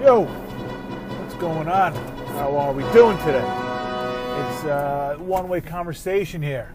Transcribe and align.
Yo, 0.00 0.22
what's 0.22 1.34
going 1.34 1.68
on? 1.68 1.92
How 2.28 2.56
are 2.56 2.72
we 2.72 2.82
doing 2.94 3.18
today? 3.18 3.44
It's 3.44 4.64
a 4.64 5.16
one 5.18 5.46
way 5.46 5.60
conversation 5.60 6.40
here. 6.40 6.74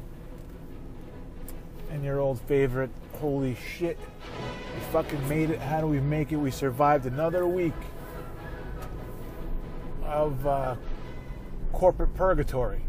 And 1.89 2.03
your 2.03 2.19
old 2.19 2.39
favorite, 2.41 2.91
holy 3.13 3.55
shit. 3.55 3.97
We 4.75 4.79
fucking 4.91 5.27
made 5.27 5.49
it. 5.49 5.59
How 5.59 5.81
do 5.81 5.87
we 5.87 5.99
make 5.99 6.33
it? 6.33 6.35
We 6.35 6.51
survived 6.51 7.07
another 7.07 7.47
week 7.47 7.73
of 10.03 10.45
uh, 10.45 10.75
corporate 11.73 12.13
purgatory. 12.13 12.83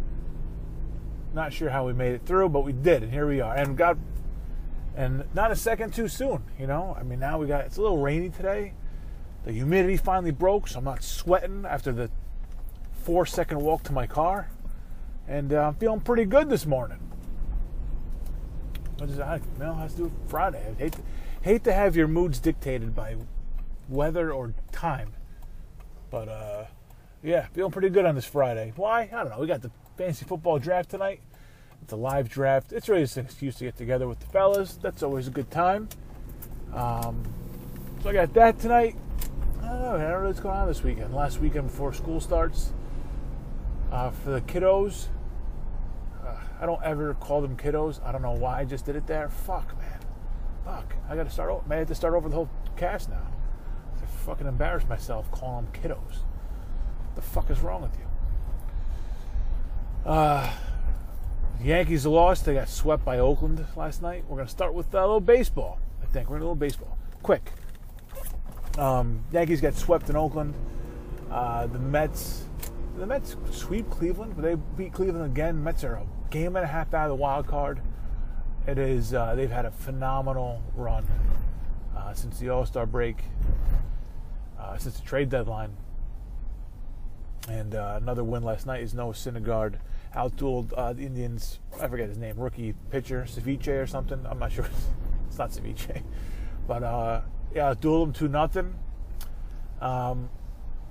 Not 1.32 1.54
sure 1.54 1.70
how 1.70 1.86
we 1.86 1.94
made 1.94 2.12
it 2.12 2.26
through, 2.26 2.50
but 2.50 2.60
we 2.60 2.74
did, 2.74 3.02
and 3.02 3.10
here 3.10 3.26
we 3.26 3.40
are. 3.40 3.56
And 3.56 3.74
God, 3.74 3.98
and 4.94 5.24
not 5.32 5.50
a 5.50 5.56
second 5.56 5.94
too 5.94 6.08
soon, 6.08 6.42
you 6.58 6.66
know. 6.66 6.94
I 7.00 7.04
mean, 7.04 7.20
now 7.20 7.38
we 7.38 7.46
got 7.46 7.64
it's 7.64 7.78
a 7.78 7.80
little 7.80 8.02
rainy 8.02 8.28
today. 8.28 8.74
The 9.46 9.52
humidity 9.52 9.96
finally 9.96 10.32
broke, 10.32 10.66
so 10.66 10.80
I'm 10.80 10.84
not 10.84 11.04
sweating 11.04 11.64
after 11.64 11.92
the 11.92 12.10
four 13.04 13.24
second 13.24 13.60
walk 13.60 13.84
to 13.84 13.92
my 13.92 14.08
car, 14.08 14.50
and 15.28 15.52
uh, 15.52 15.68
I'm 15.68 15.76
feeling 15.76 16.00
pretty 16.00 16.24
good 16.24 16.50
this 16.50 16.66
morning. 16.66 16.98
What 18.98 19.08
is 19.08 19.18
that? 19.18 19.40
You 19.40 19.64
know, 19.64 19.74
has 19.74 19.92
to 19.92 19.98
do 19.98 20.12
Friday. 20.26 20.60
I 20.68 20.74
hate 20.82 20.92
to, 20.94 21.02
hate 21.42 21.62
to 21.62 21.72
have 21.72 21.94
your 21.94 22.08
moods 22.08 22.40
dictated 22.40 22.92
by 22.96 23.14
weather 23.88 24.32
or 24.32 24.52
time, 24.72 25.12
but 26.10 26.28
uh, 26.28 26.64
yeah, 27.22 27.46
feeling 27.52 27.70
pretty 27.70 27.90
good 27.90 28.04
on 28.04 28.16
this 28.16 28.26
Friday. 28.26 28.72
Why? 28.74 29.02
I 29.02 29.22
don't 29.22 29.30
know. 29.30 29.38
We 29.38 29.46
got 29.46 29.62
the 29.62 29.70
fantasy 29.96 30.24
football 30.24 30.58
draft 30.58 30.90
tonight. 30.90 31.20
It's 31.82 31.92
a 31.92 31.96
live 31.96 32.28
draft. 32.28 32.72
It's 32.72 32.88
really 32.88 33.02
just 33.02 33.16
an 33.16 33.26
excuse 33.26 33.54
to 33.58 33.64
get 33.66 33.76
together 33.76 34.08
with 34.08 34.18
the 34.18 34.26
fellas. 34.26 34.74
That's 34.74 35.04
always 35.04 35.28
a 35.28 35.30
good 35.30 35.52
time. 35.52 35.88
Um, 36.74 37.22
so 38.02 38.08
I 38.08 38.12
got 38.12 38.34
that 38.34 38.58
tonight. 38.58 38.96
I 39.66 39.72
don't 39.72 39.98
know. 39.98 40.26
What's 40.26 40.38
going 40.38 40.56
on 40.56 40.68
this 40.68 40.82
weekend. 40.82 41.12
Last 41.12 41.40
weekend 41.40 41.66
before 41.66 41.92
school 41.92 42.20
starts 42.20 42.72
uh, 43.90 44.10
for 44.10 44.30
the 44.30 44.40
kiddos. 44.40 45.06
Uh, 46.24 46.36
I 46.60 46.66
don't 46.66 46.82
ever 46.84 47.14
call 47.14 47.40
them 47.40 47.56
kiddos. 47.56 48.00
I 48.04 48.12
don't 48.12 48.22
know 48.22 48.32
why 48.32 48.60
I 48.60 48.64
just 48.64 48.84
did 48.84 48.94
it 48.94 49.06
there. 49.06 49.28
Fuck, 49.28 49.76
man. 49.78 50.00
Fuck. 50.64 50.94
I 51.08 51.16
got 51.16 51.24
to 51.24 51.30
start 51.30 51.50
over. 51.50 51.62
I 51.68 51.78
have 51.78 51.88
to 51.88 51.94
start 51.96 52.14
over 52.14 52.28
the 52.28 52.36
whole 52.36 52.48
cast 52.76 53.08
now. 53.08 53.26
I 54.00 54.06
fucking 54.24 54.46
embarrass 54.46 54.86
myself 54.88 55.30
calling 55.32 55.64
them 55.64 55.82
kiddos. 55.82 55.98
What 55.98 57.16
the 57.16 57.22
fuck 57.22 57.50
is 57.50 57.60
wrong 57.60 57.82
with 57.82 57.96
you? 57.98 60.10
Uh, 60.10 60.48
the 61.58 61.66
Yankees 61.66 62.06
lost. 62.06 62.44
They 62.44 62.54
got 62.54 62.68
swept 62.68 63.04
by 63.04 63.18
Oakland 63.18 63.66
last 63.74 64.00
night. 64.00 64.24
We're 64.28 64.44
to 64.44 64.48
start 64.48 64.74
with 64.74 64.94
a 64.94 65.00
little 65.00 65.20
baseball. 65.20 65.80
I 66.02 66.06
think 66.06 66.30
we're 66.30 66.36
to 66.36 66.40
do 66.40 66.44
a 66.44 66.50
little 66.50 66.54
baseball. 66.54 66.96
Quick. 67.22 67.50
Um, 68.78 69.24
Yankees 69.32 69.60
got 69.60 69.74
swept 69.74 70.10
in 70.10 70.16
Oakland. 70.16 70.54
Uh, 71.30 71.66
the 71.66 71.78
Mets. 71.78 72.44
The 72.98 73.06
Mets 73.06 73.36
sweep 73.50 73.90
Cleveland, 73.90 74.34
but 74.36 74.42
they 74.42 74.54
beat 74.76 74.92
Cleveland 74.92 75.26
again. 75.26 75.62
Mets 75.62 75.84
are 75.84 75.94
a 75.94 76.06
game 76.30 76.56
and 76.56 76.64
a 76.64 76.68
half 76.68 76.94
out 76.94 77.04
of 77.04 77.10
the 77.10 77.14
wild 77.14 77.46
card. 77.46 77.80
It 78.66 78.78
is. 78.78 79.14
Uh, 79.14 79.34
they've 79.34 79.50
had 79.50 79.64
a 79.64 79.70
phenomenal 79.70 80.62
run 80.74 81.06
uh, 81.96 82.14
since 82.14 82.38
the 82.38 82.48
All 82.48 82.66
Star 82.66 82.86
break, 82.86 83.18
uh, 84.58 84.76
since 84.78 84.98
the 84.98 85.06
trade 85.06 85.28
deadline. 85.28 85.76
And 87.48 87.74
uh, 87.74 87.98
another 88.00 88.24
win 88.24 88.42
last 88.42 88.66
night 88.66 88.82
is 88.82 88.92
Noah 88.92 89.12
Syndergaard 89.12 89.74
outdueled 90.14 90.72
uh, 90.76 90.92
the 90.94 91.04
Indians. 91.04 91.60
I 91.80 91.86
forget 91.88 92.08
his 92.08 92.18
name, 92.18 92.38
rookie 92.38 92.74
pitcher 92.90 93.24
Ceviche 93.28 93.82
or 93.82 93.86
something. 93.86 94.24
I'm 94.26 94.38
not 94.38 94.52
sure. 94.52 94.66
it's 95.28 95.38
not 95.38 95.50
Ceviche, 95.50 96.02
but 96.66 96.82
yeah, 97.54 97.74
outdueled 97.74 98.04
him 98.04 98.12
two 98.12 98.28
nothing. 98.28 98.74
Um, 99.80 100.30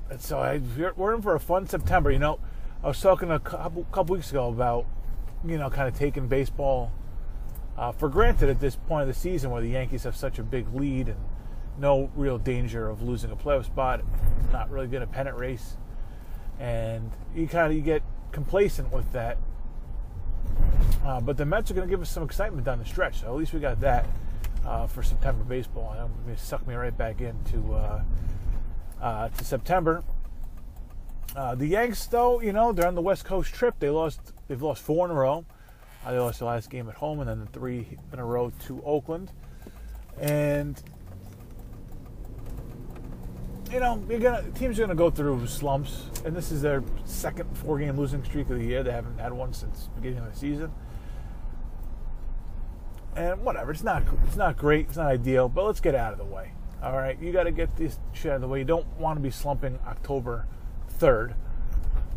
and 0.10 0.22
so 0.22 0.40
I, 0.40 0.62
we're 0.96 1.14
in 1.14 1.22
for 1.22 1.36
a 1.36 1.40
fun 1.40 1.68
September. 1.68 2.12
You 2.12 2.20
know, 2.20 2.40
I 2.84 2.88
was 2.88 3.02
talking 3.02 3.32
a 3.32 3.40
couple, 3.40 3.84
couple 3.86 4.16
weeks 4.16 4.30
ago 4.32 4.50
about 4.50 4.86
you 5.44 5.58
know 5.58 5.70
kind 5.70 5.88
of 5.88 5.98
taking 5.98 6.28
baseball 6.28 6.92
uh, 7.78 7.92
for 7.92 8.10
granted 8.10 8.50
at 8.50 8.60
this 8.60 8.76
point 8.76 9.02
of 9.04 9.08
the 9.08 9.20
season, 9.20 9.52
where 9.52 9.62
the 9.62 9.70
Yankees 9.70 10.04
have 10.04 10.16
such 10.16 10.40
a 10.40 10.44
big 10.44 10.74
lead 10.74 11.10
and 11.10 11.20
no 11.78 12.10
real 12.16 12.38
danger 12.38 12.90
of 12.90 13.02
losing 13.02 13.32
a 13.32 13.36
playoff 13.36 13.66
spot, 13.66 14.02
not 14.52 14.70
really 14.70 14.88
good 14.88 15.02
a 15.02 15.08
pennant 15.08 15.38
race, 15.38 15.78
and 16.60 17.12
you 17.36 17.48
kind 17.48 17.72
of 17.72 17.74
you 17.74 17.82
get 17.82 18.02
complacent 18.32 18.92
with 18.92 19.12
that. 19.12 19.38
Uh, 21.04 21.20
but 21.20 21.38
the 21.38 21.46
Mets 21.46 21.70
are 21.70 21.74
going 21.74 21.88
to 21.88 21.92
give 21.92 22.02
us 22.02 22.10
some 22.10 22.24
excitement 22.24 22.66
down 22.66 22.80
the 22.80 22.86
stretch, 22.86 23.22
so 23.22 23.28
at 23.28 23.36
least 23.36 23.54
we 23.54 23.60
got 23.60 23.80
that 23.82 24.06
uh, 24.66 24.88
for 24.88 25.04
September 25.04 25.44
baseball. 25.44 25.94
And 25.94 26.32
it 26.32 26.40
suck 26.40 26.66
me 26.68 26.76
right 26.76 26.96
back 26.96 27.22
into 27.22 27.74
uh, 27.74 28.04
uh, 29.02 29.30
to 29.30 29.46
September. 29.46 30.04
Uh, 31.36 31.54
the 31.56 31.68
Yanks, 31.68 32.06
though, 32.08 32.40
you 32.40 32.54
know, 32.54 32.72
they're 32.72 32.88
on 32.88 32.96
the 32.96 33.02
West 33.02 33.26
Coast 33.26 33.54
trip. 33.54 33.76
They 33.80 33.90
lost. 33.90 34.34
They've 34.48 34.62
lost 34.62 34.82
four 34.82 35.06
in 35.06 35.12
a 35.12 35.16
row. 35.16 35.46
Uh, 36.06 36.12
they 36.12 36.20
lost 36.20 36.40
the 36.40 36.46
last 36.46 36.70
game 36.70 36.88
at 36.88 36.96
home, 36.96 37.20
and 37.20 37.30
then 37.30 37.40
the 37.42 37.48
three 37.48 37.98
in 38.14 38.20
a 38.20 38.26
row 38.26 38.52
to 38.68 38.82
Oakland. 38.86 39.32
And 40.20 40.82
you 43.72 43.80
know, 43.80 43.98
gonna 43.98 44.44
teams 44.52 44.80
are 44.80 44.84
gonna 44.84 44.96
go 44.96 45.10
through 45.10 45.46
slumps, 45.48 46.10
and 46.24 46.36
this 46.36 46.52
is 46.52 46.62
their 46.62 46.84
second 47.04 47.58
four-game 47.58 47.98
losing 47.98 48.24
streak 48.24 48.50
of 48.50 48.60
the 48.60 48.66
year. 48.66 48.84
They 48.84 48.92
haven't 48.92 49.20
had 49.20 49.34
one 49.34 49.52
since 49.52 49.90
the 49.94 50.02
beginning 50.02 50.20
of 50.20 50.34
the 50.34 50.40
season. 50.40 50.72
And 53.16 53.42
whatever, 53.44 53.72
it's 53.72 53.84
not 53.84 54.04
it's 54.26 54.36
not 54.36 54.58
great, 54.58 54.88
it's 54.88 54.98
not 54.98 55.08
ideal, 55.08 55.48
but 55.48 55.66
let's 55.66 55.80
get 55.80 55.96
out 55.96 56.12
of 56.12 56.20
the 56.20 56.26
way. 56.26 56.52
All 56.84 56.98
right, 56.98 57.18
you 57.20 57.32
got 57.32 57.44
to 57.44 57.52
get 57.52 57.76
this 57.78 57.98
shit 58.14 58.32
out 58.32 58.36
of 58.36 58.42
the 58.42 58.48
way. 58.48 58.60
You 58.60 58.66
don't 58.66 58.88
want 59.00 59.18
to 59.18 59.24
be 59.24 59.32
slumping 59.32 59.80
October 59.88 60.46
third 60.90 61.34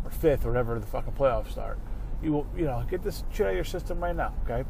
or 0.03 0.11
fifth 0.11 0.45
or 0.45 0.49
whatever 0.49 0.77
the 0.77 0.85
fucking 0.85 1.13
playoffs 1.13 1.51
start. 1.51 1.79
You 2.21 2.33
will, 2.33 2.47
you 2.55 2.65
know, 2.65 2.85
get 2.89 3.01
this 3.01 3.23
shit 3.31 3.45
out 3.45 3.51
of 3.51 3.55
your 3.55 3.63
system 3.63 3.99
right 4.01 4.15
now. 4.15 4.33
Okay, 4.43 4.67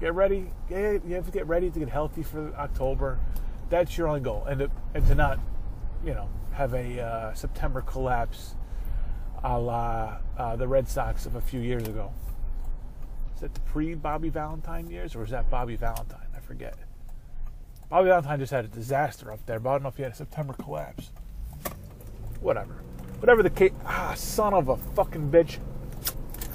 get 0.00 0.14
ready. 0.14 0.50
Get, 0.68 1.04
you 1.04 1.14
have 1.14 1.26
to 1.26 1.32
get 1.32 1.46
ready 1.46 1.70
to 1.70 1.78
get 1.78 1.88
healthy 1.88 2.22
for 2.22 2.54
October. 2.56 3.18
That's 3.70 3.96
your 3.96 4.08
only 4.08 4.20
goal, 4.20 4.44
and 4.46 4.60
to, 4.60 4.70
and 4.94 5.06
to 5.06 5.14
not 5.14 5.38
you 6.04 6.14
know, 6.14 6.28
have 6.52 6.74
a 6.74 7.00
uh, 7.00 7.34
September 7.34 7.80
collapse 7.80 8.54
a 9.42 9.58
la 9.58 10.18
uh, 10.38 10.56
the 10.56 10.68
Red 10.68 10.88
Sox 10.88 11.26
of 11.26 11.34
a 11.34 11.40
few 11.40 11.60
years 11.60 11.86
ago. 11.88 12.12
That 13.44 13.52
the 13.52 13.60
pre 13.60 13.92
Bobby 13.94 14.30
Valentine 14.30 14.88
years, 14.88 15.14
or 15.14 15.22
is 15.22 15.28
that 15.28 15.50
Bobby 15.50 15.76
Valentine? 15.76 16.28
I 16.34 16.40
forget. 16.40 16.78
Bobby 17.90 18.08
Valentine 18.08 18.38
just 18.38 18.52
had 18.52 18.64
a 18.64 18.68
disaster 18.68 19.30
up 19.30 19.44
there, 19.44 19.60
but 19.60 19.68
I 19.68 19.72
don't 19.74 19.82
know 19.82 19.90
if 19.90 19.98
he 19.98 20.02
had 20.02 20.12
a 20.12 20.14
September 20.14 20.54
collapse. 20.54 21.10
Whatever. 22.40 22.76
Whatever 23.18 23.42
the 23.42 23.50
case. 23.50 23.72
Ah, 23.84 24.14
son 24.16 24.54
of 24.54 24.70
a 24.70 24.78
fucking 24.78 25.30
bitch. 25.30 25.58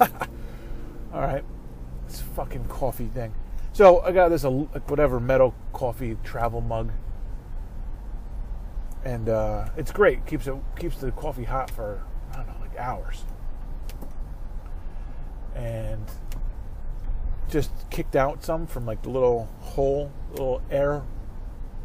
All 0.00 1.20
right. 1.20 1.44
This 2.08 2.22
fucking 2.34 2.64
coffee 2.64 3.06
thing. 3.06 3.34
So 3.72 4.00
I 4.00 4.10
got 4.10 4.30
this, 4.30 4.44
uh, 4.44 4.50
whatever, 4.50 5.20
metal 5.20 5.54
coffee 5.72 6.16
travel 6.24 6.60
mug 6.60 6.90
and 9.04 9.28
uh, 9.28 9.68
it's 9.76 9.92
great. 9.92 10.26
keeps 10.26 10.48
it 10.48 10.56
keeps 10.76 10.96
the 10.96 11.12
coffee 11.12 11.44
hot 11.44 11.70
for 11.70 12.02
I 12.32 12.38
don't 12.38 12.48
know, 12.48 12.54
like 12.60 12.76
hours. 12.76 13.22
And 15.54 16.04
just 17.50 17.70
kicked 17.90 18.16
out 18.16 18.44
some 18.44 18.66
from 18.66 18.86
like 18.86 19.02
the 19.02 19.10
little 19.10 19.48
hole, 19.60 20.12
little 20.30 20.62
air 20.70 21.02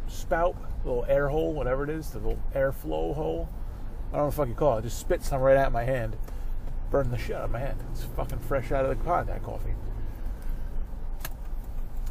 spout, 0.08 0.56
little 0.84 1.04
air 1.08 1.28
hole, 1.28 1.52
whatever 1.52 1.84
it 1.84 1.90
is, 1.90 2.10
the 2.10 2.18
little 2.18 2.42
airflow 2.54 3.14
hole. 3.14 3.48
I 4.12 4.16
don't 4.16 4.18
know 4.18 4.24
what 4.24 4.30
the 4.30 4.36
fuck 4.36 4.48
you 4.48 4.54
call 4.54 4.78
it. 4.78 4.82
Just 4.82 4.98
spit 4.98 5.22
some 5.22 5.40
right 5.40 5.56
at 5.56 5.72
my 5.72 5.84
hand, 5.84 6.16
burn 6.90 7.10
the 7.10 7.18
shit 7.18 7.36
out 7.36 7.44
of 7.44 7.50
my 7.50 7.58
hand. 7.58 7.78
It's 7.92 8.04
fucking 8.04 8.38
fresh 8.40 8.72
out 8.72 8.84
of 8.84 8.96
the 8.96 9.04
pot. 9.04 9.26
That 9.26 9.42
coffee. 9.42 9.74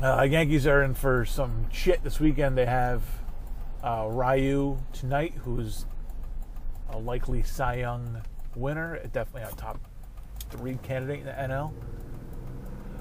Uh, 0.01 0.23
Yankees 0.23 0.67
are 0.67 0.83
in 0.83 0.93
for 0.93 1.23
some 1.23 1.71
shit 1.71 2.03
this 2.03 2.19
weekend. 2.19 2.57
They 2.57 2.65
have 2.65 3.01
uh, 3.81 4.07
Ryu 4.09 4.79
tonight, 4.91 5.33
who's 5.43 5.85
a 6.89 6.97
likely 6.97 7.43
Cy 7.43 7.75
Young 7.75 8.21
winner, 8.55 8.99
definitely 9.13 9.49
a 9.49 9.55
top 9.55 9.79
three 10.49 10.77
candidate 10.83 11.19
in 11.19 11.25
the 11.25 11.31
NL. 11.31 11.71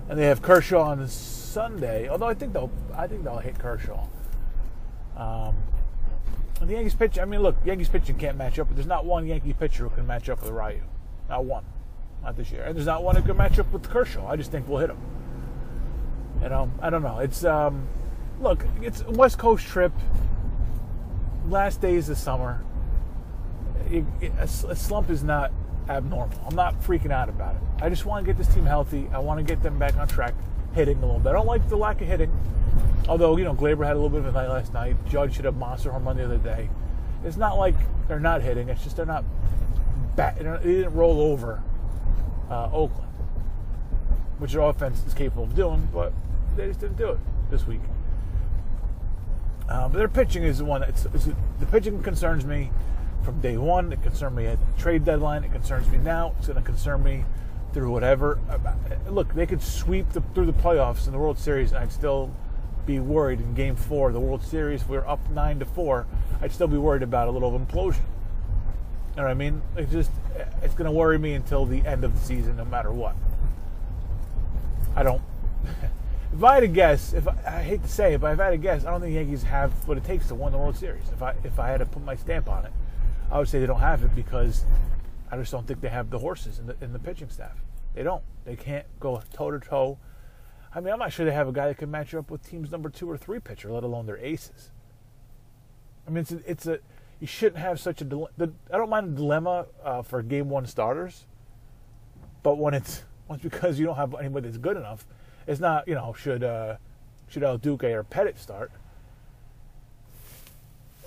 And 0.08 0.18
they 0.18 0.26
have 0.26 0.42
Kershaw 0.42 0.82
on 0.82 1.06
Sunday, 1.08 2.08
although 2.08 2.26
I 2.26 2.34
think 2.34 2.52
they'll 2.52 2.70
I 2.94 3.06
think 3.06 3.24
they'll 3.24 3.38
hit 3.38 3.58
Kershaw. 3.58 4.06
Um, 5.16 5.54
the 6.60 6.72
Yankees 6.72 6.94
pitch, 6.94 7.18
I 7.18 7.24
mean, 7.24 7.40
look, 7.40 7.56
Yankees 7.64 7.88
pitching 7.88 8.16
can't 8.16 8.36
match 8.36 8.58
up, 8.58 8.68
but 8.68 8.76
there's 8.76 8.86
not 8.86 9.04
one 9.04 9.26
Yankee 9.26 9.52
pitcher 9.52 9.84
who 9.84 9.90
can 9.94 10.06
match 10.06 10.28
up 10.28 10.42
with 10.42 10.50
Ryu. 10.50 10.80
Not 11.28 11.44
one. 11.44 11.64
Not 12.22 12.36
this 12.36 12.50
year. 12.50 12.64
And 12.64 12.74
there's 12.74 12.86
not 12.86 13.02
one 13.02 13.16
who 13.16 13.22
can 13.22 13.36
match 13.36 13.58
up 13.58 13.70
with 13.72 13.88
Kershaw. 13.88 14.26
I 14.26 14.36
just 14.36 14.50
think 14.50 14.68
we'll 14.68 14.78
hit 14.78 14.90
him. 14.90 14.98
You 16.42 16.48
know, 16.48 16.70
I 16.80 16.90
don't 16.90 17.02
know. 17.02 17.18
It's 17.18 17.44
um, 17.44 17.86
look, 18.40 18.64
it's 18.82 19.02
a 19.02 19.10
West 19.10 19.38
Coast 19.38 19.66
trip 19.66 19.92
last 21.48 21.80
days 21.80 22.08
of 22.08 22.18
summer, 22.18 22.62
it, 23.90 24.04
it, 24.20 24.32
a, 24.38 24.44
a 24.44 24.76
slump 24.76 25.10
is 25.10 25.22
not 25.22 25.52
abnormal. 25.88 26.38
I'm 26.46 26.54
not 26.54 26.81
freaking 26.82 27.10
out 27.10 27.28
about 27.28 27.56
it. 27.56 27.62
I 27.81 27.88
just 27.88 28.06
want 28.06 28.25
to 28.25 28.32
get 28.32 28.38
this 28.38 28.52
team 28.54 28.64
healthy. 28.66 29.08
I 29.12 29.19
want 29.19 29.38
to 29.38 29.44
get 29.44 29.62
them 29.62 29.78
back 29.78 29.96
on 29.96 30.08
track, 30.08 30.34
hitting 30.75 30.98
a 30.98 31.00
little 31.00 31.20
bit. 31.20 31.31
I 31.31 31.32
don't 31.32 31.46
like 31.46 31.69
the 31.69 31.76
lack 31.76 32.00
of 32.00 32.08
hitting. 32.08 32.31
Although, 33.08 33.36
you 33.36 33.44
know, 33.44 33.54
Gleyber 33.54 33.84
had 33.84 33.92
a 33.92 34.00
little 34.00 34.08
bit 34.08 34.20
of 34.20 34.26
a 34.26 34.32
night 34.32 34.48
last 34.48 34.72
night. 34.72 34.96
Judge 35.08 35.36
should 35.36 35.44
have 35.44 35.56
monster 35.56 35.90
home 35.90 36.04
run 36.04 36.16
the 36.16 36.25
other 36.25 36.38
day. 36.38 36.70
It's 37.25 37.36
not 37.36 37.58
like 37.58 37.75
they're 38.08 38.20
not 38.20 38.42
hitting. 38.42 38.69
It's 38.69 38.82
just 38.82 38.96
they're 38.96 39.06
not. 39.06 39.25
Bat, 40.16 40.36
they 40.38 40.72
didn't 40.75 40.94
roll 40.94 41.20
over 41.20 41.62
uh, 42.48 42.70
Oakland, 42.72 43.10
which 44.38 44.52
their 44.52 44.62
offense 44.62 45.04
is 45.06 45.12
capable 45.12 45.44
of 45.44 45.54
doing, 45.54 45.88
but 45.92 46.12
they 46.56 46.66
just 46.69 46.80
didn't 46.80 46.96
do 46.96 47.10
it 47.10 47.19
this 47.50 47.66
week. 47.66 47.80
Uh, 49.69 49.88
but 49.88 49.98
their 49.98 50.08
pitching 50.08 50.44
is 50.44 50.58
the 50.58 50.64
one 50.64 50.82
that's 50.82 51.04
the 51.04 51.66
pitching 51.70 52.02
concerns 52.02 52.44
me 52.44 52.70
from 53.25 53.41
day 53.41 53.56
one. 53.56 53.93
It 53.93 54.03
concerned 54.03 54.37
me 54.37 54.47
at 54.47 54.59
the 54.59 54.82
trade 54.82 55.05
deadline. 55.05 55.44
It 55.44 55.53
concerns 55.53 55.88
me 55.88 55.99
now. 55.99 56.35
It's 56.38 56.47
going 56.47 56.59
to 56.59 56.65
concern 56.65 57.03
me 57.03 57.25
through 57.73 57.91
whatever. 57.91 58.38
Uh, 58.49 58.59
look, 59.11 59.35
they 59.35 59.47
could 59.47 59.62
sweep 59.62 60.11
the, 60.11 60.21
through 60.35 60.47
the 60.47 60.53
playoffs 60.53 61.06
in 61.06 61.12
the 61.12 61.19
World 61.19 61.38
Series, 61.38 61.73
and 61.73 61.79
I'd 61.79 61.93
still 61.93 62.31
be 62.87 63.00
worried 63.00 63.41
in 63.41 63.55
Game 63.55 63.76
Four 63.76 64.09
of 64.09 64.15
the 64.15 64.21
World 64.21 64.43
Series. 64.43 64.82
If 64.82 64.88
we 64.88 64.97
are 64.97 65.06
up 65.06 65.29
nine 65.31 65.59
to 65.59 65.65
four, 65.65 66.06
I'd 66.41 66.53
still 66.53 66.69
be 66.69 66.76
worried 66.76 67.03
about 67.03 67.29
a 67.29 67.31
little 67.31 67.59
implosion. 67.59 68.03
You 69.15 69.23
know 69.23 69.23
what 69.25 69.31
I 69.31 69.35
mean? 69.35 69.62
It's 69.76 69.93
just 69.93 70.11
it's 70.62 70.75
going 70.75 70.87
to 70.87 70.93
worry 70.93 71.19
me 71.19 71.35
until 71.35 71.67
the 71.67 71.85
end 71.87 72.05
of 72.05 72.19
the 72.19 72.26
season, 72.26 72.56
no 72.56 72.65
matter 72.65 72.93
what. 72.93 73.15
I 74.97 75.03
don't. 75.03 75.23
if 76.35 76.43
I 76.43 76.55
had 76.55 76.61
to 76.61 76.69
guess, 76.69 77.12
if 77.12 77.26
I, 77.26 77.37
I, 77.47 77.62
hate 77.62 77.82
to 77.82 77.88
say 77.88 78.15
it, 78.15 78.21
but 78.21 78.32
if 78.32 78.41
I 78.41 78.44
had 78.44 78.50
to 78.50 78.56
guess, 78.56 78.85
I 78.85 78.91
don't 78.91 79.00
think 79.00 79.15
the 79.15 79.21
Yankees 79.21 79.44
have 79.44 79.73
what 79.87 79.97
it 79.97 80.05
takes 80.05 80.29
to 80.29 80.35
win 80.35 80.53
the 80.53 80.59
World 80.59 80.76
Series. 80.76 81.05
If 81.12 81.23
I 81.23 81.35
if 81.44 81.59
I 81.59 81.69
had 81.69 81.79
to 81.79 81.87
put 81.87 82.05
my 82.05 82.17
stamp 82.17 82.49
on 82.49 82.67
it, 82.67 82.73
I 83.31 83.38
would 83.38 83.49
say 83.49 83.59
they 83.59 83.67
don't 83.67 83.81
have 83.81 84.03
it 84.03 84.15
because 84.15 84.65
I 85.31 85.37
just 85.37 85.50
don't 85.50 85.67
think 85.67 85.81
they 85.81 85.88
have 85.88 86.11
the 86.11 86.19
horses 86.19 86.59
in 86.59 86.67
the 86.67 86.76
in 86.81 86.93
the 86.93 86.99
pitching 86.99 87.29
staff. 87.29 87.56
They 87.94 88.03
don't. 88.03 88.23
They 88.44 88.56
can't 88.56 88.87
go 89.00 89.23
toe 89.32 89.50
to 89.50 89.61
toe. 89.61 89.99
I 90.75 90.81
mean, 90.81 90.93
I'm 90.93 90.99
not 90.99 91.12
sure 91.12 91.25
they 91.25 91.32
have 91.32 91.49
a 91.49 91.53
guy 91.53 91.69
that 91.69 91.79
can 91.79 91.91
match 91.91 92.15
up 92.15 92.31
with 92.31 92.49
team's 92.49 92.71
number 92.71 92.88
two 92.88 93.09
or 93.09 93.17
three 93.17 93.38
pitcher, 93.38 93.71
let 93.71 93.85
alone 93.85 94.06
their 94.06 94.19
aces. 94.19 94.71
I 96.06 96.11
mean, 96.11 96.23
it's 96.23 96.32
a, 96.32 96.50
it's 96.50 96.67
a 96.67 96.79
you 97.21 97.26
shouldn't 97.26 97.59
have 97.59 97.81
such 97.81 98.03
a. 98.03 98.26
I 98.73 98.76
don't 98.76 98.91
mind 98.91 99.15
a 99.15 99.17
dilemma 99.17 99.67
uh, 99.82 100.03
for 100.03 100.23
game 100.23 100.49
one 100.50 100.67
starters, 100.67 101.26
but 102.43 102.59
when 102.59 102.75
it's 102.75 103.05
once 103.29 103.43
because 103.43 103.79
you 103.79 103.87
don't 103.87 103.97
have 103.97 104.15
anybody 104.15 104.49
that's 104.49 104.59
good 104.59 104.76
enough, 104.76 105.06
it's 105.47 105.61
not. 105.61 105.87
You 105.87 105.94
know, 105.94 106.12
should 106.12 106.43
uh, 106.43 106.76
should 107.29 107.43
El 107.43 107.59
Duque 107.59 107.85
or 107.85 108.05
Pettitte 108.05 108.38
start? 108.38 108.73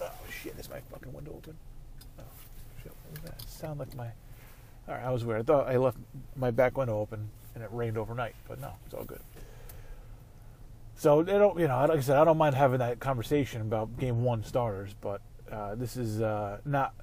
Oh 0.01 0.09
shit! 0.31 0.57
Is 0.57 0.69
my 0.69 0.79
fucking 0.91 1.13
window 1.13 1.33
open? 1.35 1.55
Oh 2.19 2.23
shit! 2.81 2.91
What 2.91 3.21
was 3.21 3.31
that? 3.31 3.41
It 3.41 3.46
sound 3.57 3.79
like 3.79 3.95
my. 3.95 4.07
All 4.87 4.95
right, 4.95 5.03
I 5.03 5.09
was 5.11 5.25
weird. 5.25 5.41
I 5.41 5.43
thought 5.43 5.67
I 5.67 5.77
left 5.77 5.97
my 6.35 6.51
back 6.51 6.77
window 6.77 6.99
open 6.99 7.29
and 7.55 7.63
it 7.63 7.69
rained 7.73 7.97
overnight, 7.97 8.35
but 8.47 8.59
no, 8.61 8.71
it's 8.85 8.93
all 8.93 9.03
good. 9.03 9.19
So 10.95 11.23
they 11.23 11.33
don't, 11.33 11.59
you 11.59 11.67
know, 11.67 11.77
like 11.87 11.97
I 11.97 12.01
said, 12.01 12.17
I 12.17 12.23
don't 12.23 12.37
mind 12.37 12.55
having 12.55 12.79
that 12.79 12.99
conversation 12.99 13.61
about 13.61 13.99
game 13.99 14.23
one 14.23 14.43
starters, 14.43 14.95
but 14.99 15.21
uh, 15.51 15.75
this 15.75 15.97
is 15.97 16.21
uh, 16.21 16.59
not 16.65 16.93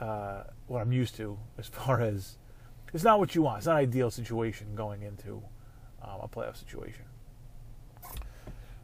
uh, 0.00 0.44
what 0.66 0.80
I'm 0.80 0.92
used 0.92 1.14
to 1.16 1.38
as 1.58 1.66
far 1.66 2.00
as 2.00 2.38
it's 2.92 3.04
not 3.04 3.18
what 3.18 3.34
you 3.34 3.42
want. 3.42 3.58
It's 3.58 3.66
not 3.66 3.76
an 3.76 3.82
ideal 3.82 4.10
situation 4.10 4.74
going 4.74 5.02
into 5.02 5.42
um, 6.02 6.20
a 6.22 6.28
playoff 6.28 6.56
situation. 6.56 7.04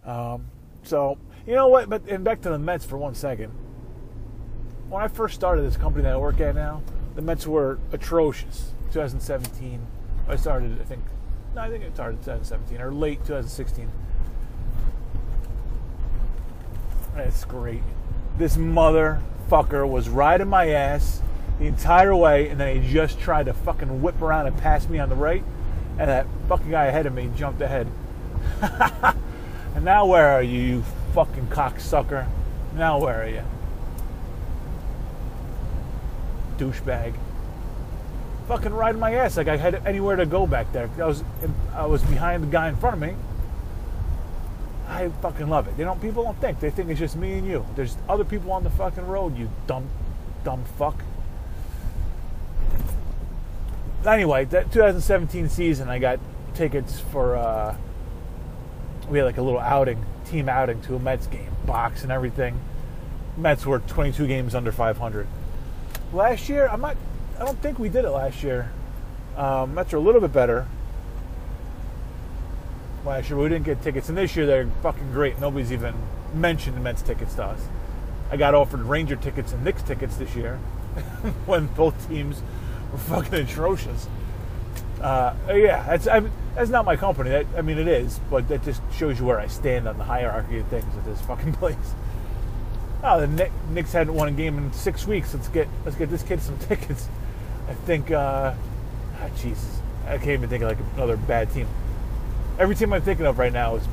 Um, 0.04 0.46
so 0.82 1.18
you 1.46 1.54
know 1.54 1.68
what? 1.68 1.88
But 1.88 2.08
and 2.08 2.24
back 2.24 2.40
to 2.42 2.50
the 2.50 2.58
Mets 2.58 2.84
for 2.84 2.98
one 2.98 3.14
second. 3.14 3.52
When 4.92 5.02
I 5.02 5.08
first 5.08 5.34
started 5.34 5.62
this 5.62 5.78
company 5.78 6.02
that 6.02 6.12
I 6.12 6.16
work 6.18 6.38
at 6.40 6.54
now, 6.54 6.82
the 7.14 7.22
Mets 7.22 7.46
were 7.46 7.78
atrocious. 7.92 8.72
2017, 8.92 9.80
I 10.28 10.36
started. 10.36 10.78
I 10.80 10.84
think 10.84 11.02
no, 11.54 11.62
I 11.62 11.70
think 11.70 11.82
it 11.82 11.94
started 11.94 12.18
2017 12.18 12.78
or 12.78 12.92
late 12.92 13.18
2016. 13.20 13.90
That's 17.16 17.44
great 17.46 17.82
this 18.38 18.56
motherfucker 18.56 19.88
was 19.88 20.08
riding 20.08 20.48
my 20.48 20.70
ass 20.70 21.20
the 21.58 21.66
entire 21.66 22.14
way, 22.14 22.48
and 22.48 22.58
then 22.58 22.82
he 22.82 22.92
just 22.92 23.20
tried 23.20 23.46
to 23.46 23.52
fucking 23.52 24.02
whip 24.02 24.20
around 24.20 24.46
and 24.46 24.56
pass 24.58 24.88
me 24.88 24.98
on 24.98 25.08
the 25.08 25.14
right, 25.14 25.44
and 25.98 26.08
that 26.08 26.26
fucking 26.48 26.70
guy 26.70 26.86
ahead 26.86 27.06
of 27.06 27.14
me 27.14 27.30
jumped 27.36 27.60
ahead. 27.60 27.86
and 29.74 29.84
now 29.84 30.06
where 30.06 30.28
are 30.28 30.42
you, 30.42 30.60
you 30.60 30.84
fucking 31.14 31.46
cocksucker? 31.48 32.26
Now 32.74 32.98
where 32.98 33.22
are 33.22 33.28
you? 33.28 33.42
Douchebag. 36.62 37.14
Fucking 38.48 38.72
riding 38.72 39.00
my 39.00 39.14
ass 39.14 39.36
like 39.36 39.48
I 39.48 39.56
had 39.56 39.86
anywhere 39.86 40.16
to 40.16 40.26
go 40.26 40.46
back 40.46 40.72
there. 40.72 40.90
I 40.98 41.04
was 41.04 41.24
I 41.74 41.86
was 41.86 42.02
behind 42.02 42.42
the 42.42 42.48
guy 42.48 42.68
in 42.68 42.76
front 42.76 42.94
of 42.94 43.00
me 43.00 43.14
I 44.92 45.08
fucking 45.22 45.48
love 45.48 45.68
it. 45.68 45.78
You 45.78 45.86
know, 45.86 45.94
people 45.94 46.22
don't 46.22 46.38
think. 46.38 46.60
They 46.60 46.70
think 46.70 46.90
it's 46.90 47.00
just 47.00 47.16
me 47.16 47.32
and 47.32 47.46
you. 47.46 47.64
There's 47.76 47.96
other 48.08 48.24
people 48.24 48.52
on 48.52 48.62
the 48.62 48.70
fucking 48.70 49.06
road, 49.06 49.38
you 49.38 49.48
dumb, 49.66 49.88
dumb 50.44 50.64
fuck. 50.76 51.02
Anyway, 54.06 54.44
that 54.46 54.70
2017 54.72 55.48
season, 55.48 55.88
I 55.88 55.98
got 55.98 56.20
tickets 56.54 57.00
for, 57.00 57.36
uh, 57.36 57.76
we 59.08 59.18
had 59.18 59.24
like 59.24 59.38
a 59.38 59.42
little 59.42 59.60
outing, 59.60 60.04
team 60.26 60.48
outing 60.48 60.82
to 60.82 60.96
a 60.96 60.98
Mets 60.98 61.26
game, 61.26 61.50
box 61.64 62.02
and 62.02 62.12
everything. 62.12 62.60
Mets 63.36 63.64
were 63.64 63.78
22 63.78 64.26
games 64.26 64.54
under 64.54 64.72
500. 64.72 65.26
Last 66.12 66.48
year, 66.48 66.68
I'm 66.68 66.80
not, 66.80 66.96
I 67.38 67.44
don't 67.44 67.58
think 67.62 67.78
we 67.78 67.88
did 67.88 68.04
it 68.04 68.10
last 68.10 68.42
year. 68.42 68.70
Um, 69.36 69.74
Mets 69.74 69.92
are 69.94 69.96
a 69.96 70.00
little 70.00 70.20
bit 70.20 70.32
better 70.32 70.66
last 73.04 73.30
year. 73.30 73.38
We 73.38 73.48
didn't 73.48 73.64
get 73.64 73.82
tickets, 73.82 74.08
and 74.08 74.18
this 74.18 74.36
year 74.36 74.44
they're 74.44 74.68
fucking 74.82 75.12
great. 75.12 75.40
Nobody's 75.40 75.72
even 75.72 75.94
mentioned 76.34 76.76
the 76.76 76.80
Mets 76.80 77.02
tickets 77.02 77.34
to 77.34 77.44
us. 77.44 77.60
I 78.30 78.36
got 78.36 78.54
offered 78.54 78.80
Ranger 78.80 79.16
tickets 79.16 79.52
and 79.52 79.64
Knicks 79.64 79.82
tickets 79.82 80.16
this 80.16 80.34
year 80.34 80.56
when 81.46 81.66
both 81.68 82.08
teams 82.08 82.42
were 82.90 82.98
fucking 82.98 83.34
atrocious. 83.34 84.06
Uh, 85.00 85.34
yeah, 85.48 85.82
that's 85.84 86.06
I, 86.06 86.20
that's 86.54 86.70
not 86.70 86.84
my 86.84 86.96
company. 86.96 87.30
That, 87.30 87.46
I 87.56 87.62
mean, 87.62 87.78
it 87.78 87.88
is, 87.88 88.20
but 88.30 88.48
that 88.48 88.62
just 88.62 88.82
shows 88.92 89.18
you 89.18 89.24
where 89.24 89.40
I 89.40 89.48
stand 89.48 89.88
on 89.88 89.98
the 89.98 90.04
hierarchy 90.04 90.58
of 90.58 90.66
things 90.68 90.96
at 90.96 91.04
this 91.04 91.20
fucking 91.22 91.52
place. 91.54 91.94
Oh, 93.04 93.20
the 93.20 93.50
Knicks 93.70 93.92
hadn't 93.92 94.14
won 94.14 94.28
a 94.28 94.32
game 94.32 94.58
in 94.58 94.72
six 94.72 95.06
weeks. 95.06 95.34
Let's 95.34 95.48
get 95.48 95.68
let's 95.84 95.96
get 95.96 96.10
this 96.10 96.22
kid 96.22 96.40
some 96.40 96.58
tickets. 96.68 97.08
I 97.68 97.74
think. 97.74 98.10
Uh, 98.10 98.54
oh, 99.20 99.30
Jesus, 99.36 99.80
I 100.06 100.18
can't 100.18 100.30
even 100.30 100.48
think 100.48 100.62
of 100.62 100.68
like 100.68 100.78
another 100.96 101.16
bad 101.16 101.52
team 101.52 101.66
every 102.58 102.74
team 102.74 102.92
I'm 102.92 103.02
thinking 103.02 103.26
of 103.26 103.38
right 103.38 103.52
now 103.52 103.76
is 103.76 103.84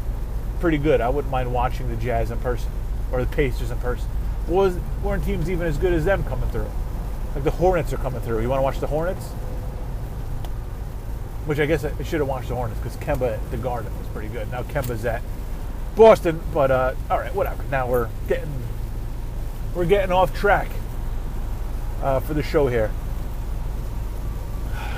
pretty 0.59 0.77
good. 0.77 1.01
I 1.01 1.09
wouldn't 1.09 1.31
mind 1.31 1.51
watching 1.53 1.89
the 1.89 1.95
Jazz 1.95 2.31
in 2.31 2.37
person 2.39 2.71
or 3.11 3.23
the 3.23 3.31
Pacers 3.31 3.71
in 3.71 3.77
person. 3.79 4.07
Was 4.47 4.77
weren't 5.03 5.23
teams 5.23 5.49
even 5.49 5.67
as 5.67 5.77
good 5.77 5.93
as 5.93 6.05
them 6.05 6.23
coming 6.23 6.49
through? 6.49 6.69
Like 7.35 7.43
the 7.43 7.51
Hornets 7.51 7.93
are 7.93 7.97
coming 7.97 8.21
through. 8.21 8.41
You 8.41 8.49
want 8.49 8.59
to 8.59 8.63
watch 8.63 8.79
the 8.79 8.87
Hornets? 8.87 9.25
Which 11.45 11.59
I 11.59 11.65
guess 11.65 11.83
I 11.83 11.91
should 12.03 12.19
have 12.19 12.27
watched 12.27 12.49
the 12.49 12.55
Hornets 12.55 12.79
because 12.79 12.97
Kemba 12.97 13.33
at 13.33 13.51
the 13.51 13.57
Garden 13.57 13.95
was 13.97 14.07
pretty 14.07 14.29
good. 14.29 14.51
Now 14.51 14.63
Kemba's 14.63 15.05
at 15.05 15.21
Boston, 15.95 16.41
but 16.53 16.71
uh, 16.71 16.93
all 17.09 17.19
right, 17.19 17.33
whatever. 17.33 17.63
Now 17.71 17.87
we're 17.87 18.09
getting 18.27 18.51
we're 19.75 19.85
getting 19.85 20.11
off 20.11 20.33
track 20.33 20.69
uh, 22.01 22.19
for 22.19 22.33
the 22.33 22.43
show 22.43 22.67
here 22.67 22.91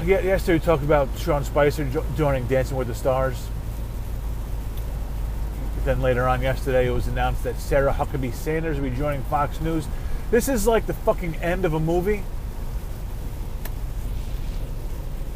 yesterday 0.06 0.54
we 0.54 0.60
talked 0.60 0.84
about 0.84 1.08
Sean 1.18 1.44
Spicer 1.44 1.88
joining 2.16 2.48
Dancing 2.48 2.76
with 2.76 2.88
the 2.88 2.96
Stars. 2.96 3.48
Then 5.86 6.02
later 6.02 6.28
on 6.28 6.42
yesterday, 6.42 6.88
it 6.88 6.92
was 6.92 7.08
announced 7.08 7.44
that 7.44 7.60
Sarah 7.60 7.94
Huckabee 7.94 8.34
Sanders 8.34 8.80
will 8.80 8.90
be 8.90 8.96
joining 8.96 9.22
Fox 9.24 9.62
News. 9.62 9.88
This 10.30 10.48
is 10.48 10.68
like 10.68 10.86
the 10.86 10.94
fucking 10.94 11.36
end 11.36 11.66
of 11.66 11.74
a 11.74 11.80
movie 11.80 12.24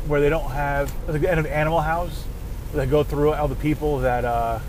where 0.08 0.22
they 0.22 0.30
don't 0.30 0.51
have 0.51 0.94
the 1.08 1.30
end 1.30 1.39
of 1.39 1.46
Animal 1.46 1.82
House. 1.82 2.25
They 2.74 2.86
go 2.86 3.04
through 3.04 3.34
all 3.34 3.48
the 3.48 3.56
people 3.56 4.00
that 4.00 4.25
uh, 4.25 4.60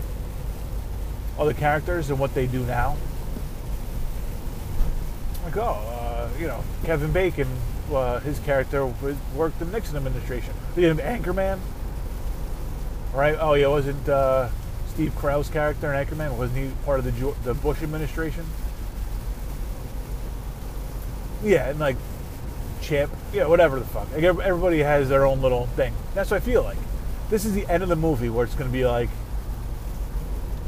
all 1.37 1.45
the 1.45 1.53
characters 1.53 2.09
and 2.09 2.19
what 2.19 2.33
they 2.33 2.47
do 2.47 2.63
now. 2.65 2.97
Oh, 5.55 5.61
uh, 5.61 6.29
you 6.39 6.47
know, 6.47 6.63
Kevin 6.83 7.11
Bacon 7.11 7.47
uh, 7.93 8.19
his 8.19 8.39
character 8.39 8.85
worked 9.35 9.61
in 9.61 9.71
the 9.71 9.77
Nixon 9.77 9.95
administration. 9.97 10.53
The 10.75 10.83
Anchorman, 10.83 11.59
right? 13.13 13.37
Oh 13.39 13.53
yeah, 13.53 13.67
wasn't 13.67 14.07
uh, 14.09 14.49
Steve 14.89 15.11
Carell's 15.13 15.49
character 15.49 15.93
in 15.93 16.05
Anchorman? 16.05 16.37
Wasn't 16.37 16.57
he 16.57 16.71
part 16.85 16.99
of 16.99 17.05
the 17.05 17.33
the 17.43 17.53
Bush 17.53 17.81
administration? 17.81 18.45
Yeah, 21.43 21.69
and 21.69 21.79
like 21.79 21.97
Chip, 22.81 23.09
yeah, 23.33 23.47
whatever 23.47 23.79
the 23.79 23.85
fuck. 23.85 24.11
Like 24.13 24.23
everybody 24.23 24.79
has 24.79 25.09
their 25.09 25.25
own 25.25 25.41
little 25.41 25.67
thing. 25.67 25.93
That's 26.13 26.31
what 26.31 26.41
I 26.41 26.45
feel 26.45 26.63
like. 26.63 26.77
This 27.29 27.45
is 27.45 27.53
the 27.53 27.67
end 27.67 27.83
of 27.83 27.89
the 27.89 27.95
movie 27.95 28.29
where 28.29 28.45
it's 28.45 28.55
going 28.55 28.69
to 28.69 28.73
be 28.73 28.85
like 28.85 29.09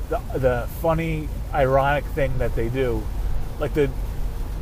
the 0.10 0.20
the 0.34 0.68
funny, 0.82 1.28
ironic 1.54 2.06
thing 2.06 2.38
that 2.38 2.56
they 2.56 2.70
do, 2.70 3.04
like 3.60 3.74
the. 3.74 3.90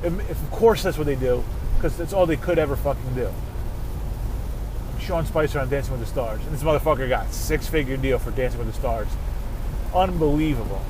If, 0.04 0.30
of 0.30 0.52
course, 0.52 0.84
that's 0.84 0.98
what 0.98 1.08
they 1.08 1.16
do 1.16 1.44
because 1.76 1.98
that's 1.98 2.14
all 2.14 2.26
they 2.26 2.38
could 2.38 2.60
ever 2.60 2.76
fucking 2.76 3.16
do. 3.16 3.30
Sean 5.00 5.26
Spicer 5.26 5.60
on 5.60 5.70
Dancing 5.70 5.92
with 5.92 6.02
the 6.02 6.08
Stars, 6.08 6.42
and 6.42 6.54
this 6.54 6.64
motherfucker 6.64 7.08
got 7.08 7.32
six-figure 7.32 7.98
deal 7.98 8.20
for 8.20 8.32
Dancing 8.32 8.60
with 8.60 8.68
the 8.68 8.74
Stars. 8.74 9.08
Unbelievable. 9.94 10.82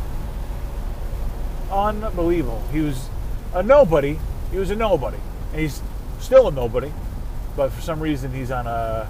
Unbelievable. 1.72 2.64
He 2.72 2.80
was 2.80 3.10
a 3.54 3.62
nobody. 3.62 4.18
He 4.52 4.58
was 4.58 4.72
a 4.72 4.76
nobody, 4.76 5.18
and 5.52 5.62
he's 5.62 5.82
still 6.20 6.48
a 6.48 6.52
nobody. 6.52 6.92
But 7.56 7.72
for 7.72 7.82
some 7.82 8.00
reason, 8.00 8.34
he's 8.34 8.50
on 8.50 8.66
a 8.66 9.10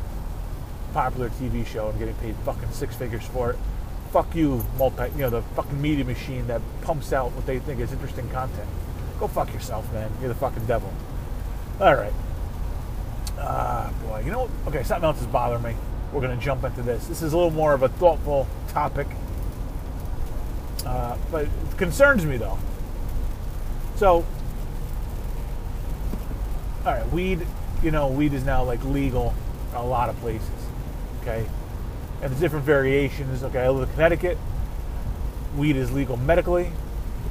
popular 0.93 1.29
TV 1.29 1.65
show 1.65 1.89
and 1.89 1.99
getting 1.99 2.15
paid 2.15 2.35
fucking 2.37 2.71
six 2.71 2.95
figures 2.95 3.23
for 3.25 3.51
it. 3.51 3.59
Fuck 4.11 4.35
you, 4.35 4.65
multi, 4.77 5.09
you 5.11 5.19
know, 5.19 5.29
the 5.29 5.41
fucking 5.41 5.81
media 5.81 6.05
machine 6.05 6.47
that 6.47 6.61
pumps 6.81 7.13
out 7.13 7.33
what 7.33 7.45
they 7.45 7.59
think 7.59 7.79
is 7.79 7.91
interesting 7.91 8.29
content. 8.29 8.67
Go 9.19 9.27
fuck 9.27 9.53
yourself, 9.53 9.91
man. 9.93 10.11
You're 10.19 10.29
the 10.29 10.35
fucking 10.35 10.65
devil. 10.65 10.93
All 11.79 11.95
right. 11.95 12.13
Ah, 13.39 13.91
boy. 14.03 14.23
You 14.25 14.31
know, 14.31 14.41
what? 14.41 14.75
okay, 14.75 14.83
something 14.83 15.05
else 15.05 15.19
is 15.21 15.27
bothering 15.27 15.63
me. 15.63 15.75
We're 16.11 16.21
going 16.21 16.37
to 16.37 16.43
jump 16.43 16.63
into 16.63 16.81
this. 16.81 17.07
This 17.07 17.21
is 17.21 17.33
a 17.33 17.37
little 17.37 17.51
more 17.51 17.73
of 17.73 17.83
a 17.83 17.89
thoughtful 17.89 18.47
topic, 18.69 19.07
uh, 20.85 21.17
but 21.31 21.45
it 21.45 21.49
concerns 21.77 22.25
me, 22.25 22.37
though. 22.37 22.57
So, 23.95 24.25
all 26.85 26.93
right, 26.93 27.09
weed, 27.11 27.45
you 27.83 27.91
know, 27.91 28.07
weed 28.07 28.33
is 28.33 28.45
now 28.45 28.63
like 28.63 28.83
legal 28.85 29.33
in 29.71 29.77
a 29.77 29.85
lot 29.85 30.09
of 30.09 30.17
places, 30.17 30.49
okay? 31.21 31.45
And 32.21 32.31
there's 32.31 32.39
different 32.39 32.65
variations. 32.65 33.43
Okay, 33.43 33.59
I 33.59 33.69
live 33.69 33.89
in 33.89 33.93
Connecticut. 33.95 34.37
Weed 35.57 35.75
is 35.75 35.91
legal 35.91 36.15
medically. 36.17 36.71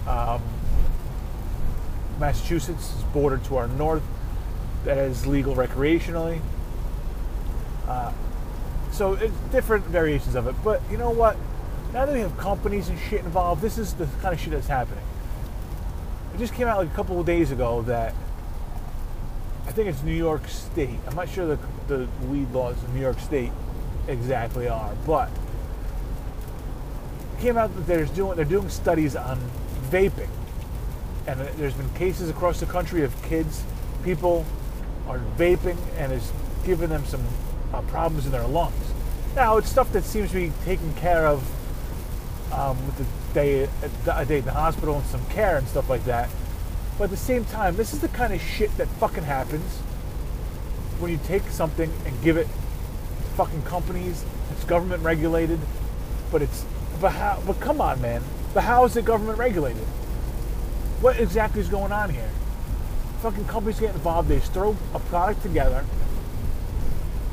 Um, 0.06 0.42
Massachusetts 2.18 2.94
is 2.94 3.02
bordered 3.12 3.44
to 3.44 3.56
our 3.56 3.68
north. 3.68 4.02
That 4.84 4.98
is 4.98 5.26
legal 5.26 5.54
recreationally. 5.54 6.40
Uh, 7.86 8.12
so 8.92 9.14
it's 9.14 9.34
different 9.52 9.84
variations 9.86 10.34
of 10.34 10.46
it. 10.46 10.54
But 10.64 10.80
you 10.90 10.96
know 10.96 11.10
what? 11.10 11.36
Now 11.92 12.06
that 12.06 12.14
we 12.14 12.20
have 12.20 12.36
companies 12.36 12.88
and 12.88 12.98
shit 12.98 13.24
involved, 13.24 13.62
this 13.62 13.78
is 13.78 13.94
the 13.94 14.06
kind 14.20 14.34
of 14.34 14.40
shit 14.40 14.52
that's 14.52 14.66
happening. 14.66 15.04
It 16.34 16.38
just 16.38 16.54
came 16.54 16.66
out 16.66 16.78
like 16.78 16.88
a 16.90 16.94
couple 16.94 17.18
of 17.18 17.26
days 17.26 17.50
ago 17.50 17.82
that 17.82 18.14
I 19.66 19.72
think 19.72 19.88
it's 19.88 20.02
New 20.02 20.14
York 20.14 20.46
State. 20.48 20.98
I'm 21.06 21.16
not 21.16 21.28
sure 21.28 21.46
the, 21.46 21.58
the 21.88 22.08
weed 22.26 22.50
laws 22.52 22.76
in 22.84 22.94
New 22.94 23.00
York 23.00 23.18
State 23.20 23.52
exactly 24.08 24.68
are, 24.68 24.94
but 25.06 25.30
it 27.36 27.40
came 27.40 27.56
out 27.56 27.74
that 27.74 27.86
there's 27.86 28.10
doing 28.10 28.36
they're 28.36 28.44
doing 28.44 28.68
studies 28.68 29.16
on 29.16 29.38
vaping, 29.90 30.28
and 31.26 31.40
there's 31.40 31.74
been 31.74 31.92
cases 31.94 32.30
across 32.30 32.60
the 32.60 32.66
country 32.66 33.02
of 33.02 33.22
kids, 33.22 33.62
people 34.04 34.44
are 35.08 35.20
vaping, 35.36 35.76
and 35.98 36.12
it's 36.12 36.32
giving 36.64 36.88
them 36.88 37.04
some 37.04 37.24
uh, 37.72 37.80
problems 37.82 38.26
in 38.26 38.32
their 38.32 38.46
lungs. 38.46 38.74
Now 39.34 39.56
it's 39.56 39.68
stuff 39.68 39.92
that 39.92 40.04
seems 40.04 40.30
to 40.30 40.36
be 40.36 40.52
taken 40.64 40.94
care 40.94 41.26
of 41.26 41.42
um, 42.52 42.76
with 42.86 42.98
the 42.98 43.34
day 43.34 43.68
a 44.10 44.24
day 44.24 44.38
in 44.38 44.44
the 44.44 44.52
hospital 44.52 44.96
and 44.96 45.06
some 45.06 45.24
care 45.26 45.58
and 45.58 45.68
stuff 45.68 45.90
like 45.90 46.04
that. 46.04 46.30
But 46.96 47.04
at 47.04 47.10
the 47.10 47.16
same 47.16 47.44
time, 47.44 47.76
this 47.76 47.92
is 47.92 48.00
the 48.00 48.08
kind 48.08 48.32
of 48.32 48.40
shit 48.40 48.74
that 48.78 48.88
fucking 48.88 49.24
happens 49.24 49.78
when 50.98 51.10
you 51.10 51.18
take 51.26 51.42
something 51.50 51.92
and 52.06 52.22
give 52.22 52.36
it 52.36 52.46
fucking 53.36 53.62
companies. 53.62 54.24
It's 54.52 54.64
government 54.64 55.02
regulated, 55.02 55.60
but 56.32 56.40
it's 56.40 56.64
but 57.00 57.12
how? 57.12 57.42
But 57.46 57.60
come 57.60 57.80
on, 57.80 58.00
man. 58.00 58.22
But 58.54 58.62
how 58.62 58.84
is 58.84 58.96
it 58.96 59.04
government 59.04 59.38
regulated? 59.38 59.84
What 61.00 61.18
exactly 61.18 61.60
is 61.60 61.68
going 61.68 61.92
on 61.92 62.10
here? 62.10 62.30
Fucking 63.20 63.44
companies 63.46 63.80
get 63.80 63.94
involved. 63.94 64.28
They 64.28 64.40
throw 64.40 64.76
a 64.94 64.98
product 64.98 65.42
together, 65.42 65.84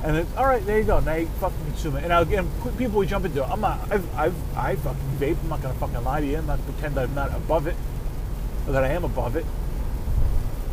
and 0.03 0.17
it's 0.17 0.35
all 0.35 0.45
right. 0.45 0.65
There 0.65 0.79
you 0.79 0.85
go. 0.85 0.99
Now 0.99 1.15
you 1.15 1.27
fucking 1.39 1.65
consume 1.65 1.97
it. 1.97 2.03
And 2.03 2.13
again, 2.13 2.49
people 2.77 2.99
we 2.99 3.07
jump 3.07 3.25
into. 3.25 3.43
It. 3.43 3.49
I'm 3.49 3.61
not. 3.61 3.91
I've, 3.91 4.15
I've 4.15 4.57
I 4.57 4.75
fucking 4.75 5.17
vape. 5.19 5.37
I'm 5.43 5.49
not 5.49 5.61
gonna 5.61 5.73
fucking 5.75 6.03
lie 6.03 6.21
to 6.21 6.27
you. 6.27 6.37
I'm 6.37 6.45
not 6.45 6.63
pretend 6.65 6.97
I'm 6.97 7.13
not 7.15 7.33
above 7.35 7.67
it 7.67 7.75
or 8.67 8.73
that 8.73 8.83
I 8.83 8.89
am 8.89 9.03
above 9.03 9.35
it. 9.35 9.45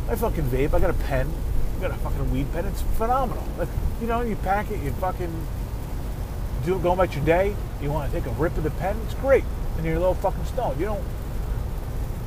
I 0.09 0.15
fucking 0.15 0.45
vape. 0.45 0.73
I 0.73 0.79
got 0.79 0.89
a 0.89 0.93
pen. 0.93 1.31
I 1.77 1.81
got 1.81 1.91
a 1.91 1.95
fucking 1.95 2.31
weed 2.31 2.51
pen. 2.53 2.65
It's 2.65 2.81
phenomenal. 2.81 3.43
Like, 3.57 3.69
you 3.99 4.07
know, 4.07 4.21
you 4.21 4.35
pack 4.37 4.71
it. 4.71 4.81
You 4.81 4.91
fucking 4.93 5.47
do 6.65 6.79
go 6.79 6.93
about 6.93 7.15
your 7.15 7.25
day. 7.25 7.55
You 7.81 7.91
want 7.91 8.11
to 8.11 8.19
take 8.19 8.29
a 8.29 8.33
rip 8.35 8.55
of 8.57 8.63
the 8.63 8.71
pen. 8.71 8.97
It's 9.05 9.15
great. 9.15 9.43
And 9.77 9.85
you're 9.85 9.95
a 9.95 9.99
little 9.99 10.15
fucking 10.15 10.45
stoned. 10.45 10.79
You 10.79 10.87
don't. 10.87 11.03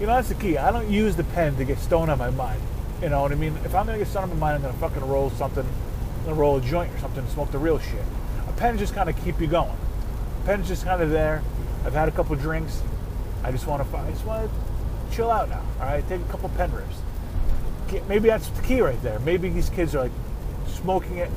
You 0.01 0.07
know 0.07 0.15
that's 0.17 0.29
the 0.29 0.35
key. 0.35 0.59
I 0.59 0.73
don't 0.73 0.91
use 0.91 1.15
the 1.15 1.25
pen 1.25 1.57
to 1.57 1.65
get 1.65 1.79
stoned 1.79 2.11
on 2.11 2.19
my 2.19 2.31
mind. 2.31 2.61
You 3.01 3.11
know 3.11 3.23
what 3.23 3.31
I 3.31 3.37
mean? 3.37 3.57
If 3.65 3.75
I'm 3.75 3.87
gonna 3.87 3.99
get 3.99 4.09
stoned 4.09 4.33
on 4.33 4.39
my 4.39 4.53
mind, 4.53 4.57
I'm 4.57 4.63
gonna 4.63 4.91
fucking 4.91 5.09
roll 5.09 5.31
something. 5.31 5.65
I'm 5.65 6.25
gonna 6.25 6.37
roll 6.37 6.57
a 6.57 6.61
joint 6.61 6.93
or 6.93 6.99
something. 6.99 7.27
Smoke 7.29 7.53
the 7.53 7.59
real 7.59 7.79
shit. 7.79 8.05
A 8.49 8.53
pen 8.53 8.77
just 8.77 8.95
kind 8.95 9.09
of 9.09 9.25
keep 9.25 9.41
you 9.41 9.47
going. 9.47 9.77
A 10.43 10.47
pen's 10.47 10.67
just 10.67 10.85
kind 10.85 11.01
of 11.01 11.11
there. 11.11 11.43
I've 11.85 11.93
had 11.93 12.09
a 12.09 12.11
couple 12.11 12.35
drinks. 12.37 12.83
I 13.45 13.53
just 13.53 13.67
want 13.67 13.89
to. 13.89 13.97
I 13.97 14.11
just 14.11 14.25
want 14.25 14.51
to 14.51 15.15
chill 15.15 15.31
out 15.31 15.49
now. 15.49 15.63
All 15.79 15.87
right, 15.87 16.07
take 16.09 16.21
a 16.21 16.25
couple 16.25 16.49
pen 16.51 16.73
rips. 16.73 16.97
Maybe 18.09 18.29
that's 18.29 18.49
the 18.49 18.63
key 18.63 18.81
right 18.81 19.01
there. 19.03 19.21
Maybe 19.21 19.49
these 19.49 19.71
kids 19.71 19.95
are 19.95 20.05
like 20.05 20.13
smoking 20.67 21.19
it 21.19 21.31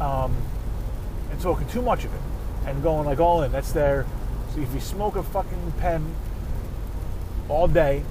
um, 0.00 0.34
and 1.30 1.40
smoking 1.40 1.68
too 1.68 1.82
much 1.82 2.04
of 2.04 2.14
it 2.14 2.20
and 2.66 2.82
going 2.82 3.04
like 3.04 3.20
all 3.20 3.42
in. 3.42 3.52
That's 3.52 3.72
their. 3.72 4.06
So 4.54 4.60
if 4.60 4.72
you 4.72 4.80
smoke 4.80 5.16
a 5.16 5.22
fucking 5.22 5.72
pen 5.78 6.14
all 7.48 7.68
day, 7.68 8.02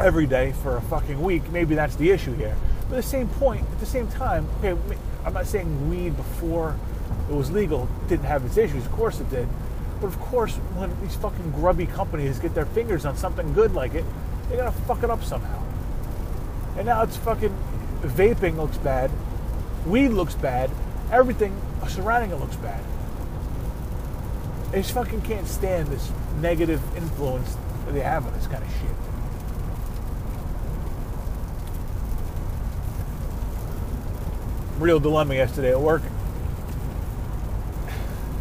every 0.00 0.26
day 0.26 0.52
for 0.62 0.76
a 0.76 0.80
fucking 0.82 1.20
week, 1.22 1.50
maybe 1.50 1.74
that's 1.74 1.96
the 1.96 2.10
issue 2.10 2.34
here. 2.34 2.56
But 2.88 2.98
at 2.98 3.02
the 3.02 3.08
same 3.08 3.28
point, 3.28 3.66
at 3.70 3.80
the 3.80 3.86
same 3.86 4.08
time, 4.08 4.48
okay, 4.58 4.78
I'm 5.24 5.34
not 5.34 5.46
saying 5.46 5.90
weed 5.90 6.16
before 6.16 6.76
it 7.28 7.34
was 7.34 7.50
legal 7.50 7.88
didn't 8.08 8.24
have 8.24 8.44
its 8.44 8.56
issues. 8.56 8.86
Of 8.86 8.92
course 8.92 9.20
it 9.20 9.28
did. 9.30 9.48
But 10.00 10.06
of 10.08 10.18
course, 10.20 10.54
when 10.76 10.98
these 11.02 11.16
fucking 11.16 11.52
grubby 11.52 11.86
companies 11.86 12.38
get 12.38 12.54
their 12.54 12.66
fingers 12.66 13.04
on 13.04 13.16
something 13.16 13.52
good 13.52 13.74
like 13.74 13.94
it, 13.94 14.04
they're 14.48 14.56
gonna 14.56 14.72
fuck 14.72 15.02
it 15.02 15.10
up 15.10 15.22
somehow. 15.24 15.62
And 16.76 16.86
now 16.86 17.02
it's 17.02 17.16
fucking 17.16 17.54
vaping 18.02 18.56
looks 18.56 18.78
bad, 18.78 19.10
weed 19.86 20.08
looks 20.08 20.34
bad, 20.34 20.70
everything 21.10 21.60
surrounding 21.88 22.30
it 22.30 22.36
looks 22.36 22.56
bad. 22.56 22.82
I 24.72 24.76
just 24.76 24.92
fucking 24.92 25.22
can't 25.22 25.46
stand 25.46 25.88
this 25.88 26.10
negative 26.40 26.82
influence 26.96 27.56
that 27.88 27.94
they 27.94 28.04
have 28.04 28.26
on 28.26 28.32
this 28.34 28.46
kind 28.46 28.62
of 28.62 28.70
shit. 28.70 28.90
Real 34.78 35.00
dilemma 35.00 35.34
yesterday 35.34 35.70
at 35.70 35.80
work. 35.80 36.02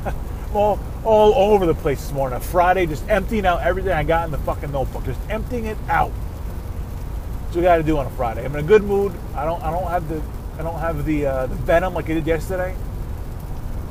all, 0.53 0.79
all 1.05 1.33
over 1.33 1.65
the 1.65 1.73
place 1.73 2.01
this 2.01 2.11
morning. 2.11 2.39
Friday, 2.41 2.85
just 2.85 3.07
emptying 3.09 3.45
out 3.45 3.61
everything 3.61 3.93
I 3.93 4.03
got 4.03 4.25
in 4.25 4.31
the 4.31 4.37
fucking 4.39 4.71
notebook, 4.71 5.05
just 5.05 5.19
emptying 5.29 5.65
it 5.65 5.77
out. 5.87 6.11
That's 6.11 7.55
what 7.55 7.61
we 7.61 7.61
got 7.61 7.77
to 7.77 7.83
do 7.83 7.97
on 7.97 8.05
a 8.05 8.09
Friday. 8.11 8.43
I'm 8.43 8.53
in 8.53 8.59
a 8.63 8.67
good 8.67 8.83
mood. 8.83 9.13
I 9.33 9.45
don't, 9.45 9.63
I 9.63 9.71
don't 9.71 9.89
have 9.89 10.09
the, 10.09 10.21
I 10.59 10.63
don't 10.63 10.79
have 10.79 11.05
the, 11.05 11.25
uh, 11.25 11.45
the 11.47 11.55
venom 11.55 11.93
like 11.93 12.09
I 12.09 12.15
did 12.15 12.27
yesterday. 12.27 12.75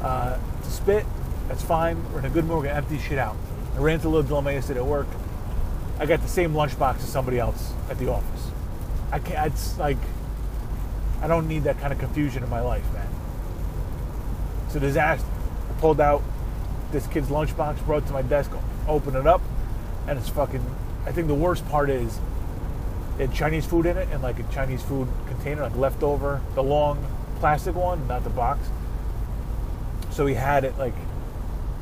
Uh, 0.03 0.39
to 0.63 0.71
spit, 0.71 1.07
that's 1.49 1.63
fine. 1.63 1.97
We're 2.13 2.19
in 2.19 2.27
a 2.27 2.31
good 2.31 2.45
mood. 2.45 2.59
We're 2.59 2.65
gonna 2.65 2.77
empty 2.77 2.99
shit 2.99 3.19
out. 3.19 3.37
I 3.75 3.79
ran 3.79 3.95
into 3.95 4.09
a 4.09 4.11
little 4.11 4.23
dilemma 4.23 4.53
yesterday 4.53 4.81
at 4.81 4.87
work. 4.87 5.07
I 5.99 6.07
got 6.07 6.21
the 6.23 6.29
same 6.29 6.53
lunchbox 6.53 6.97
as 6.97 7.09
somebody 7.09 7.39
else 7.39 7.73
at 7.91 7.99
the 7.99 8.11
office. 8.11 8.51
I 9.11 9.19
can't. 9.19 9.53
It's 9.53 9.79
like 9.79 9.99
I 11.23 11.27
don't 11.27 11.49
need 11.49 11.65
that 11.65 11.81
kind 11.81 11.93
of 11.93 11.99
confusion 11.99 12.43
in 12.43 12.51
my 12.51 12.61
life, 12.61 12.85
man. 12.93 13.09
It's 14.67 14.75
a 14.75 14.81
disaster. 14.81 15.27
I 15.71 15.81
pulled 15.81 16.01
out 16.01 16.23
this 16.93 17.07
kid's 17.07 17.29
lunchbox, 17.29 17.85
brought 17.87 18.03
it 18.05 18.07
to 18.07 18.13
my 18.13 18.23
desk, 18.23 18.51
opened 18.87 19.17
it 19.17 19.27
up, 19.27 19.41
and 20.07 20.19
it's 20.19 20.29
fucking. 20.29 20.65
I 21.07 21.13
think 21.13 21.29
the 21.29 21.35
worst 21.35 21.67
part 21.69 21.89
is 21.89 22.19
it 23.19 23.29
had 23.29 23.35
Chinese 23.35 23.65
food 23.65 23.87
in 23.87 23.97
it, 23.97 24.09
and 24.11 24.23
like 24.23 24.39
a 24.39 24.43
Chinese 24.53 24.83
food 24.83 25.09
container, 25.29 25.63
like 25.63 25.77
leftover, 25.77 26.41
the 26.55 26.63
long 26.63 27.05
plastic 27.41 27.75
one, 27.75 28.07
not 28.07 28.25
the 28.25 28.31
box. 28.31 28.69
So 30.11 30.27
he 30.27 30.35
had 30.35 30.65
it 30.65 30.77
like 30.79 30.95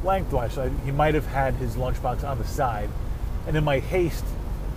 lengthwise. 0.04 0.52
So 0.52 0.68
he 0.84 0.92
might 0.92 1.14
have 1.14 1.26
had 1.26 1.54
his 1.54 1.74
lunchbox 1.76 2.22
on 2.22 2.38
the 2.38 2.46
side, 2.46 2.88
and 3.46 3.56
in 3.56 3.64
my 3.64 3.78
haste, 3.78 4.24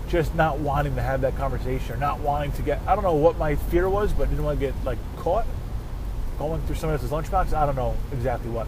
just 0.08 0.34
not 0.36 0.60
wanting 0.60 0.96
to 0.96 1.02
have 1.02 1.22
that 1.22 1.36
conversation 1.38 1.96
or 1.96 1.98
not 1.98 2.20
wanting 2.20 2.52
to 2.54 2.62
get 2.62 2.82
I 2.88 2.96
don't 2.96 3.04
know 3.04 3.16
what 3.16 3.38
my 3.38 3.56
fear 3.56 3.90
was, 3.90 4.14
but 4.14 4.30
didn't 4.30 4.44
want 4.44 4.60
to 4.60 4.66
get 4.66 4.76
like 4.86 4.98
caught 5.18 5.46
going 6.40 6.62
through 6.62 6.76
somebody 6.76 7.02
else's 7.02 7.12
lunchbox. 7.12 7.54
I 7.54 7.66
don't 7.66 7.76
know 7.76 7.96
exactly 8.12 8.50
what. 8.50 8.68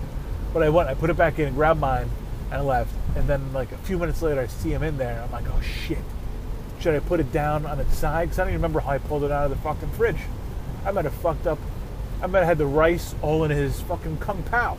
But 0.53 0.63
I 0.63 0.69
went, 0.69 0.89
I 0.89 0.95
put 0.95 1.09
it 1.09 1.17
back 1.17 1.39
in 1.39 1.47
and 1.47 1.55
grabbed 1.55 1.79
mine 1.79 2.09
and 2.51 2.53
I 2.53 2.61
left. 2.61 2.91
And 3.15 3.27
then 3.27 3.53
like 3.53 3.71
a 3.71 3.77
few 3.77 3.97
minutes 3.97 4.21
later 4.21 4.41
I 4.41 4.47
see 4.47 4.71
him 4.71 4.83
in 4.83 4.97
there. 4.97 5.21
I'm 5.23 5.31
like, 5.31 5.45
oh 5.47 5.61
shit. 5.61 5.99
Should 6.79 6.95
I 6.95 6.99
put 6.99 7.19
it 7.19 7.31
down 7.31 7.65
on 7.65 7.79
its 7.79 7.97
side? 7.97 8.29
Because 8.29 8.39
I 8.39 8.43
don't 8.43 8.51
even 8.51 8.61
remember 8.61 8.79
how 8.79 8.91
I 8.91 8.97
pulled 8.99 9.23
it 9.23 9.31
out 9.31 9.45
of 9.45 9.51
the 9.51 9.57
fucking 9.57 9.91
fridge. 9.91 10.17
I 10.85 10.91
might 10.91 11.05
have 11.05 11.13
fucked 11.13 11.45
up. 11.45 11.59
I 12.21 12.27
might 12.27 12.39
have 12.39 12.47
had 12.47 12.57
the 12.57 12.65
rice 12.65 13.15
all 13.21 13.43
in 13.43 13.51
his 13.51 13.79
fucking 13.81 14.17
kung 14.17 14.43
pao. 14.43 14.77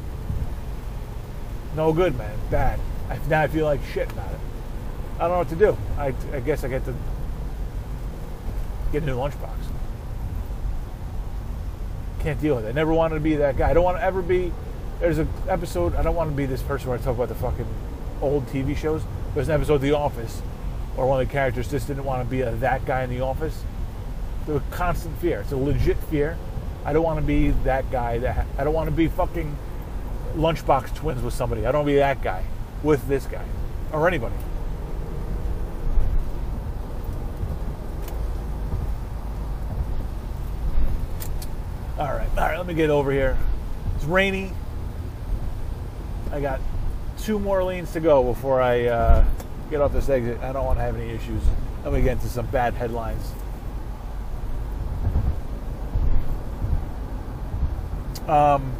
No 1.76 1.92
good, 1.92 2.16
man. 2.16 2.36
Bad. 2.50 2.80
I, 3.08 3.18
now 3.28 3.42
I 3.42 3.48
feel 3.48 3.66
like 3.66 3.80
shit 3.92 4.10
about 4.10 4.32
it. 4.32 4.40
I 5.20 5.24
don't 5.24 5.32
know 5.32 5.38
what 5.38 5.48
to 5.50 5.56
do. 5.56 5.76
I, 5.98 6.14
I 6.34 6.40
guess 6.40 6.64
I 6.64 6.68
get 6.68 6.82
to 6.86 6.94
get 8.90 9.02
a 9.02 9.06
new 9.06 9.16
lunchbox. 9.16 9.50
Can't 12.20 12.40
deal 12.40 12.56
with 12.56 12.64
it. 12.64 12.70
I 12.70 12.72
never 12.72 12.94
wanted 12.94 13.16
to 13.16 13.20
be 13.20 13.36
that 13.36 13.58
guy. 13.58 13.68
I 13.68 13.74
don't 13.74 13.84
want 13.84 13.98
to 13.98 14.02
ever 14.02 14.22
be. 14.22 14.50
There's 14.98 15.18
an 15.18 15.28
episode. 15.46 15.94
I 15.94 16.02
don't 16.02 16.14
want 16.14 16.30
to 16.30 16.36
be 16.36 16.46
this 16.46 16.62
person 16.62 16.88
where 16.88 16.98
I 16.98 17.02
talk 17.02 17.16
about 17.16 17.28
the 17.28 17.34
fucking 17.34 17.66
old 18.22 18.46
TV 18.46 18.74
shows. 18.74 19.02
There's 19.34 19.48
an 19.48 19.54
episode 19.56 19.74
of 19.74 19.82
The 19.82 19.92
Office 19.92 20.40
or 20.96 21.06
one 21.06 21.20
of 21.20 21.28
the 21.28 21.32
characters 21.32 21.70
just 21.70 21.86
didn't 21.86 22.04
want 22.04 22.26
to 22.26 22.30
be 22.30 22.40
a, 22.40 22.50
that 22.56 22.86
guy 22.86 23.04
in 23.04 23.10
the 23.10 23.20
office. 23.20 23.62
It's 24.40 24.50
a 24.50 24.62
constant 24.70 25.18
fear. 25.18 25.40
It's 25.40 25.52
a 25.52 25.56
legit 25.56 25.98
fear. 26.04 26.38
I 26.84 26.94
don't 26.94 27.04
want 27.04 27.20
to 27.20 27.26
be 27.26 27.50
that 27.64 27.90
guy. 27.90 28.18
That 28.18 28.46
I 28.58 28.64
don't 28.64 28.74
want 28.74 28.88
to 28.88 28.96
be 28.96 29.08
fucking 29.08 29.54
lunchbox 30.34 30.94
twins 30.94 31.22
with 31.22 31.34
somebody. 31.34 31.66
I 31.66 31.72
don't 31.72 31.80
want 31.80 31.88
to 31.88 31.92
be 31.92 31.98
that 31.98 32.22
guy 32.22 32.44
with 32.82 33.06
this 33.06 33.26
guy 33.26 33.44
or 33.92 34.08
anybody. 34.08 34.34
All 42.00 42.06
right, 42.06 42.28
all 42.30 42.48
right. 42.48 42.56
Let 42.56 42.66
me 42.66 42.72
get 42.72 42.88
over 42.88 43.12
here. 43.12 43.36
It's 43.94 44.06
rainy. 44.06 44.52
I 46.32 46.40
got 46.40 46.58
two 47.18 47.38
more 47.38 47.62
lanes 47.62 47.92
to 47.92 48.00
go 48.00 48.24
before 48.24 48.62
I 48.62 48.86
uh, 48.86 49.24
get 49.68 49.82
off 49.82 49.92
this 49.92 50.08
exit. 50.08 50.40
I 50.40 50.50
don't 50.54 50.64
want 50.64 50.78
to 50.78 50.82
have 50.82 50.96
any 50.96 51.10
issues. 51.10 51.42
Let 51.84 51.92
me 51.92 52.00
get 52.00 52.12
into 52.12 52.28
some 52.28 52.46
bad 52.46 52.72
headlines. 52.72 53.30
Um. 58.26 58.74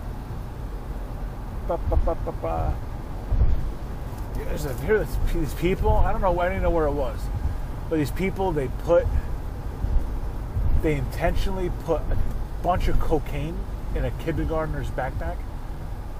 There's 4.35 4.65
a, 4.65 4.75
here, 4.79 5.07
these 5.35 5.53
people. 5.55 5.91
I 5.91 6.13
don't 6.13 6.23
know. 6.23 6.39
I 6.41 6.49
even 6.49 6.63
know 6.63 6.71
where 6.71 6.87
it 6.87 6.93
was, 6.93 7.21
but 7.91 7.97
these 7.97 8.11
people 8.11 8.51
they 8.51 8.69
put, 8.85 9.07
they 10.83 10.95
intentionally 10.95 11.71
put 11.85 12.01
a 12.01 12.30
bunch 12.63 12.89
of 12.89 12.99
cocaine 13.01 13.59
in 13.95 14.05
a 14.05 14.11
kindergartner's 14.11 14.89
backpack. 14.91 15.37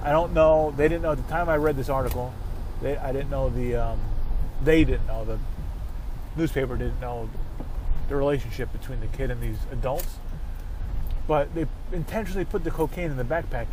I 0.03 0.11
don't 0.11 0.33
know. 0.33 0.73
They 0.75 0.87
didn't 0.87 1.03
know 1.03 1.11
at 1.11 1.17
the 1.17 1.31
time 1.31 1.49
I 1.49 1.57
read 1.57 1.77
this 1.77 1.89
article. 1.89 2.33
They, 2.81 2.97
I 2.97 3.11
didn't 3.11 3.29
know 3.29 3.49
the. 3.49 3.75
Um, 3.75 3.99
they 4.63 4.83
didn't 4.83 5.07
know 5.07 5.25
the 5.25 5.39
newspaper 6.35 6.77
didn't 6.77 6.99
know 7.01 7.29
the 8.09 8.15
relationship 8.15 8.71
between 8.71 8.99
the 8.99 9.07
kid 9.07 9.31
and 9.31 9.41
these 9.41 9.57
adults. 9.71 10.17
But 11.27 11.53
they 11.53 11.65
intentionally 11.91 12.45
put 12.45 12.63
the 12.63 12.71
cocaine 12.71 13.11
in 13.11 13.17
the 13.17 13.23
backpack. 13.23 13.67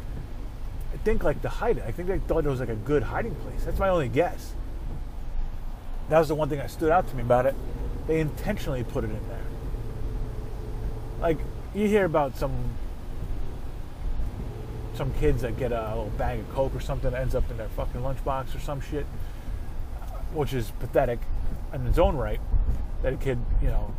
I 0.93 0.97
think 1.05 1.23
like 1.23 1.43
to 1.43 1.49
hide 1.49 1.79
it. 1.79 1.85
I 1.87 1.93
think 1.93 2.09
they 2.09 2.19
thought 2.19 2.45
it 2.45 2.49
was 2.49 2.61
like 2.61 2.69
a 2.69 2.75
good 2.75 3.03
hiding 3.03 3.35
place. 3.37 3.65
That's 3.65 3.79
my 3.79 3.89
only 3.89 4.09
guess. 4.09 4.53
That 6.09 6.19
was 6.19 6.29
the 6.29 6.35
one 6.35 6.49
thing 6.49 6.59
that 6.59 6.71
stood 6.71 6.91
out 6.91 7.09
to 7.09 7.17
me 7.17 7.23
about 7.23 7.47
it. 7.47 7.55
They 8.07 8.21
intentionally 8.21 8.85
put 8.85 9.05
it 9.05 9.11
in 9.11 9.29
there. 9.29 9.45
Like 11.21 11.39
you 11.75 11.89
hear 11.89 12.05
about 12.05 12.37
some 12.37 12.53
some 14.95 15.15
kids 15.15 15.43
that 15.43 15.57
get 15.57 15.71
a 15.71 15.89
little 15.91 16.13
bag 16.19 16.41
of 16.41 16.53
coke 16.53 16.75
or 16.75 16.81
something 16.81 17.13
that 17.13 17.21
ends 17.21 17.35
up 17.37 17.49
in 17.51 17.57
their 17.57 17.69
fucking 17.69 18.01
lunchbox 18.01 18.55
or 18.55 18.59
some 18.59 18.81
shit, 18.81 19.07
which 20.35 20.53
is 20.53 20.73
pathetic 20.81 21.21
in 21.73 21.87
its 21.87 21.99
own 21.99 22.17
right. 22.17 22.41
That 23.03 23.13
a 23.13 23.17
kid, 23.17 23.39
you 23.63 23.69
know, 23.69 23.95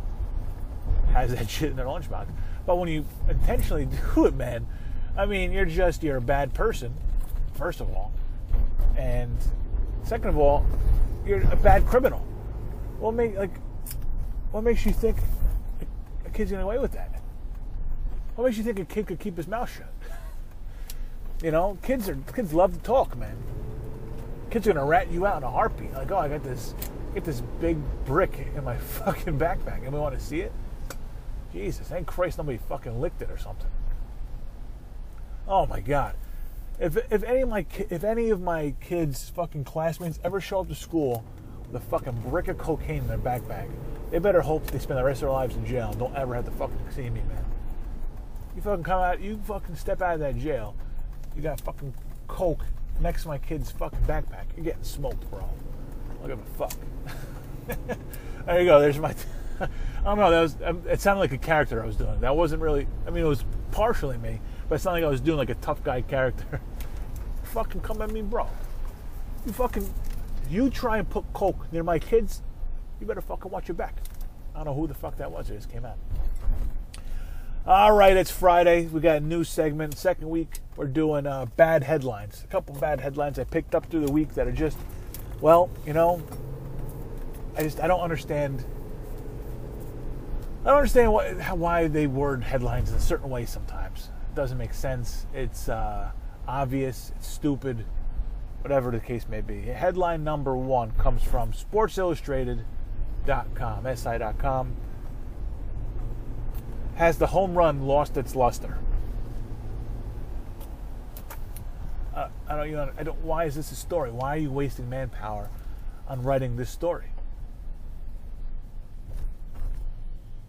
has 1.12 1.34
that 1.34 1.48
shit 1.50 1.70
in 1.70 1.76
their 1.76 1.86
lunchbox. 1.86 2.26
But 2.66 2.76
when 2.76 2.88
you 2.90 3.06
intentionally 3.28 3.88
do 4.14 4.26
it, 4.26 4.34
man, 4.34 4.66
I 5.16 5.24
mean, 5.24 5.52
you're 5.52 5.64
just 5.64 6.02
you're 6.02 6.18
a 6.18 6.22
bad 6.22 6.52
person, 6.52 6.94
first 7.54 7.80
of 7.80 7.90
all, 7.90 8.12
and 8.96 9.36
second 10.04 10.28
of 10.28 10.38
all, 10.38 10.66
you're 11.26 11.40
a 11.50 11.56
bad 11.56 11.86
criminal. 11.86 12.20
What 12.98 13.14
make 13.14 13.36
like, 13.36 13.56
what 14.52 14.64
makes 14.64 14.84
you 14.84 14.92
think 14.92 15.16
a 16.26 16.30
kid's 16.30 16.50
getting 16.50 16.64
away 16.64 16.78
with 16.78 16.92
that? 16.92 17.19
What 18.40 18.46
makes 18.46 18.56
you 18.56 18.64
think 18.64 18.78
a 18.78 18.86
kid 18.86 19.06
could 19.06 19.18
keep 19.18 19.36
his 19.36 19.46
mouth 19.46 19.70
shut? 19.70 19.92
You 21.42 21.50
know, 21.50 21.76
kids 21.82 22.08
are 22.08 22.16
kids 22.34 22.54
love 22.54 22.72
to 22.72 22.78
talk, 22.78 23.14
man. 23.14 23.36
Kids 24.48 24.66
are 24.66 24.72
gonna 24.72 24.86
rat 24.86 25.10
you 25.10 25.26
out 25.26 25.36
in 25.36 25.42
a 25.42 25.50
heartbeat. 25.50 25.92
Like, 25.92 26.10
oh, 26.10 26.16
I 26.16 26.28
got 26.28 26.42
this, 26.42 26.74
get 27.12 27.26
this 27.26 27.42
big 27.60 27.76
brick 28.06 28.48
in 28.56 28.64
my 28.64 28.76
fucking 28.78 29.38
backpack, 29.38 29.84
and 29.84 29.92
we 29.92 29.98
want 30.00 30.18
to 30.18 30.24
see 30.24 30.40
it. 30.40 30.52
Jesus, 31.52 31.86
thank 31.88 32.06
Christ 32.06 32.38
nobody 32.38 32.56
fucking 32.56 32.98
licked 32.98 33.20
it 33.20 33.30
or 33.30 33.36
something. 33.36 33.70
Oh 35.46 35.66
my 35.66 35.80
God. 35.80 36.14
If, 36.78 36.96
if 37.12 37.22
any 37.22 37.42
of 37.42 37.50
my 37.50 37.66
if 37.90 38.04
any 38.04 38.30
of 38.30 38.40
my 38.40 38.72
kids' 38.80 39.28
fucking 39.28 39.64
classmates 39.64 40.18
ever 40.24 40.40
show 40.40 40.60
up 40.60 40.68
to 40.68 40.74
school 40.74 41.26
with 41.66 41.76
a 41.76 41.84
fucking 41.84 42.22
brick 42.22 42.48
of 42.48 42.56
cocaine 42.56 43.02
in 43.02 43.06
their 43.06 43.18
backpack, 43.18 43.68
they 44.10 44.18
better 44.18 44.40
hope 44.40 44.66
they 44.68 44.78
spend 44.78 44.98
the 44.98 45.04
rest 45.04 45.18
of 45.18 45.26
their 45.26 45.32
lives 45.32 45.56
in 45.56 45.66
jail 45.66 45.90
and 45.90 45.98
don't 45.98 46.16
ever 46.16 46.34
have 46.34 46.46
to 46.46 46.50
fucking 46.52 46.78
see 46.90 47.10
me, 47.10 47.20
man. 47.28 47.44
You 48.56 48.62
fucking 48.62 48.84
come 48.84 49.00
out, 49.00 49.20
you 49.20 49.40
fucking 49.44 49.76
step 49.76 50.02
out 50.02 50.14
of 50.14 50.20
that 50.20 50.36
jail, 50.36 50.74
you 51.36 51.42
got 51.42 51.60
fucking 51.60 51.94
coke 52.26 52.64
next 53.00 53.22
to 53.22 53.28
my 53.28 53.38
kid's 53.38 53.70
fucking 53.70 54.00
backpack. 54.00 54.44
You're 54.56 54.64
getting 54.64 54.82
smoked, 54.82 55.28
bro. 55.30 55.48
Look 56.22 56.32
at 56.32 56.38
the 56.38 56.50
fuck. 56.52 56.72
there 58.46 58.60
you 58.60 58.66
go. 58.66 58.80
There's 58.80 58.98
my. 58.98 59.14
I 59.60 59.68
don't 60.04 60.18
know. 60.18 60.30
That 60.30 60.40
was. 60.40 60.56
Um, 60.62 60.82
it 60.88 61.00
sounded 61.00 61.20
like 61.20 61.32
a 61.32 61.38
character 61.38 61.82
I 61.82 61.86
was 61.86 61.96
doing. 61.96 62.20
That 62.20 62.36
wasn't 62.36 62.62
really. 62.62 62.86
I 63.06 63.10
mean, 63.10 63.24
it 63.24 63.28
was 63.28 63.44
partially 63.70 64.18
me, 64.18 64.40
but 64.68 64.76
it 64.76 64.78
sounded 64.80 65.00
like 65.00 65.06
I 65.06 65.10
was 65.10 65.20
doing 65.20 65.38
like 65.38 65.50
a 65.50 65.54
tough 65.56 65.82
guy 65.82 66.02
character. 66.02 66.60
fucking 67.44 67.80
come 67.80 68.02
at 68.02 68.10
me, 68.10 68.22
bro. 68.22 68.48
You 69.46 69.52
fucking. 69.52 69.88
You 70.50 70.68
try 70.68 70.98
and 70.98 71.08
put 71.08 71.24
coke 71.32 71.72
near 71.72 71.82
my 71.82 71.98
kids. 71.98 72.42
You 73.00 73.06
better 73.06 73.20
fucking 73.20 73.50
watch 73.50 73.68
your 73.68 73.76
back. 73.76 73.94
I 74.54 74.58
don't 74.58 74.66
know 74.66 74.74
who 74.74 74.86
the 74.86 74.94
fuck 74.94 75.16
that 75.16 75.30
was. 75.30 75.48
It 75.48 75.54
just 75.56 75.70
came 75.70 75.84
out. 75.84 75.96
All 77.70 77.92
right, 77.92 78.16
it's 78.16 78.32
Friday. 78.32 78.86
We 78.86 79.00
got 79.00 79.18
a 79.18 79.20
new 79.20 79.44
segment. 79.44 79.96
Second 79.96 80.28
week, 80.28 80.58
we're 80.74 80.88
doing 80.88 81.24
uh, 81.24 81.46
bad 81.56 81.84
headlines. 81.84 82.42
A 82.42 82.48
couple 82.48 82.74
bad 82.74 83.00
headlines 83.00 83.38
I 83.38 83.44
picked 83.44 83.76
up 83.76 83.86
through 83.86 84.06
the 84.06 84.10
week 84.10 84.34
that 84.34 84.48
are 84.48 84.52
just, 84.52 84.76
well, 85.40 85.70
you 85.86 85.92
know, 85.92 86.20
I 87.56 87.62
just 87.62 87.78
I 87.78 87.86
don't 87.86 88.00
understand. 88.00 88.64
I 90.64 90.70
don't 90.70 90.78
understand 90.78 91.12
why, 91.12 91.32
why 91.32 91.86
they 91.86 92.08
word 92.08 92.42
headlines 92.42 92.90
in 92.90 92.96
a 92.96 93.00
certain 93.00 93.30
way 93.30 93.46
sometimes. 93.46 94.10
It 94.32 94.34
doesn't 94.34 94.58
make 94.58 94.74
sense. 94.74 95.26
It's 95.32 95.68
uh, 95.68 96.10
obvious. 96.48 97.12
It's 97.18 97.28
stupid. 97.28 97.84
Whatever 98.62 98.90
the 98.90 98.98
case 98.98 99.28
may 99.28 99.42
be. 99.42 99.60
Headline 99.60 100.24
number 100.24 100.56
one 100.56 100.90
comes 100.98 101.22
from 101.22 101.52
Sports 101.52 101.96
SportsIllustrated.com, 101.96 103.96
si.com 103.96 104.76
has 107.00 107.16
the 107.16 107.28
home 107.28 107.54
run 107.54 107.86
lost 107.86 108.18
its 108.18 108.36
luster? 108.36 108.76
Uh, 112.14 112.28
I 112.46 112.56
don't, 112.56 112.68
you 112.68 112.76
know, 112.76 112.90
I 112.98 113.02
don't. 113.02 113.18
Why 113.22 113.44
is 113.44 113.54
this 113.54 113.72
a 113.72 113.74
story? 113.74 114.10
Why 114.10 114.34
are 114.34 114.38
you 114.38 114.52
wasting 114.52 114.90
manpower 114.90 115.48
on 116.06 116.22
writing 116.22 116.56
this 116.56 116.68
story? 116.68 117.06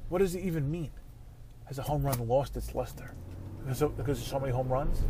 What 0.10 0.20
does 0.20 0.36
it 0.36 0.42
even 0.42 0.70
mean? 0.70 0.92
Has 1.68 1.80
a 1.80 1.84
home 1.84 2.04
run 2.04 2.28
lost 2.28 2.58
its 2.58 2.76
luster? 2.76 3.14
Because 3.64 3.82
because 3.96 4.20
of 4.20 4.28
so 4.28 4.38
many 4.38 4.52
home 4.52 4.68
runs? 4.68 5.04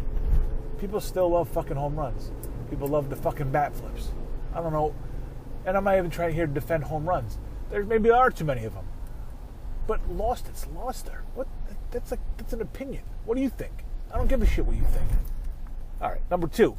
People 0.77 1.01
still 1.01 1.29
love 1.29 1.49
fucking 1.49 1.75
home 1.75 1.95
runs. 1.95 2.31
People 2.69 2.87
love 2.87 3.09
the 3.09 3.15
fucking 3.15 3.51
bat 3.51 3.75
flips. 3.75 4.11
I 4.53 4.61
don't 4.61 4.73
know. 4.73 4.93
And 5.65 5.75
I'm 5.75 5.85
not 5.85 5.97
even 5.97 6.11
trying 6.11 6.35
here 6.35 6.45
to 6.45 6.53
defend 6.53 6.83
home 6.83 7.09
runs. 7.09 7.39
There 7.71 7.83
maybe 7.83 8.11
are 8.11 8.29
too 8.29 8.45
many 8.45 8.63
of 8.65 8.75
them 8.75 8.85
but 9.87 9.99
lost 10.09 10.47
its 10.47 10.67
luster. 10.75 11.23
What? 11.35 11.47
That's 11.91 12.11
like 12.11 12.19
that's 12.37 12.53
an 12.53 12.61
opinion. 12.61 13.03
What 13.25 13.35
do 13.35 13.41
you 13.41 13.49
think? 13.49 13.83
I 14.13 14.17
don't 14.17 14.27
give 14.27 14.41
a 14.41 14.45
shit 14.45 14.65
what 14.65 14.75
you 14.75 14.83
think. 14.83 15.09
All 16.01 16.09
right, 16.09 16.21
number 16.29 16.47
two. 16.47 16.77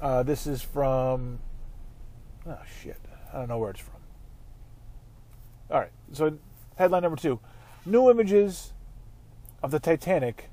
Uh, 0.00 0.22
this 0.22 0.46
is 0.46 0.62
from. 0.62 1.38
Oh 2.46 2.58
shit! 2.82 3.00
I 3.32 3.38
don't 3.38 3.48
know 3.48 3.58
where 3.58 3.70
it's 3.70 3.80
from. 3.80 4.00
All 5.70 5.80
right, 5.80 5.92
so 6.12 6.38
headline 6.76 7.02
number 7.02 7.16
two: 7.16 7.40
New 7.86 8.10
images 8.10 8.72
of 9.62 9.70
the 9.70 9.78
Titanic 9.78 10.50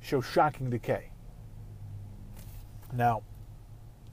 show 0.00 0.20
shocking 0.20 0.70
decay. 0.70 1.10
Now, 2.92 3.22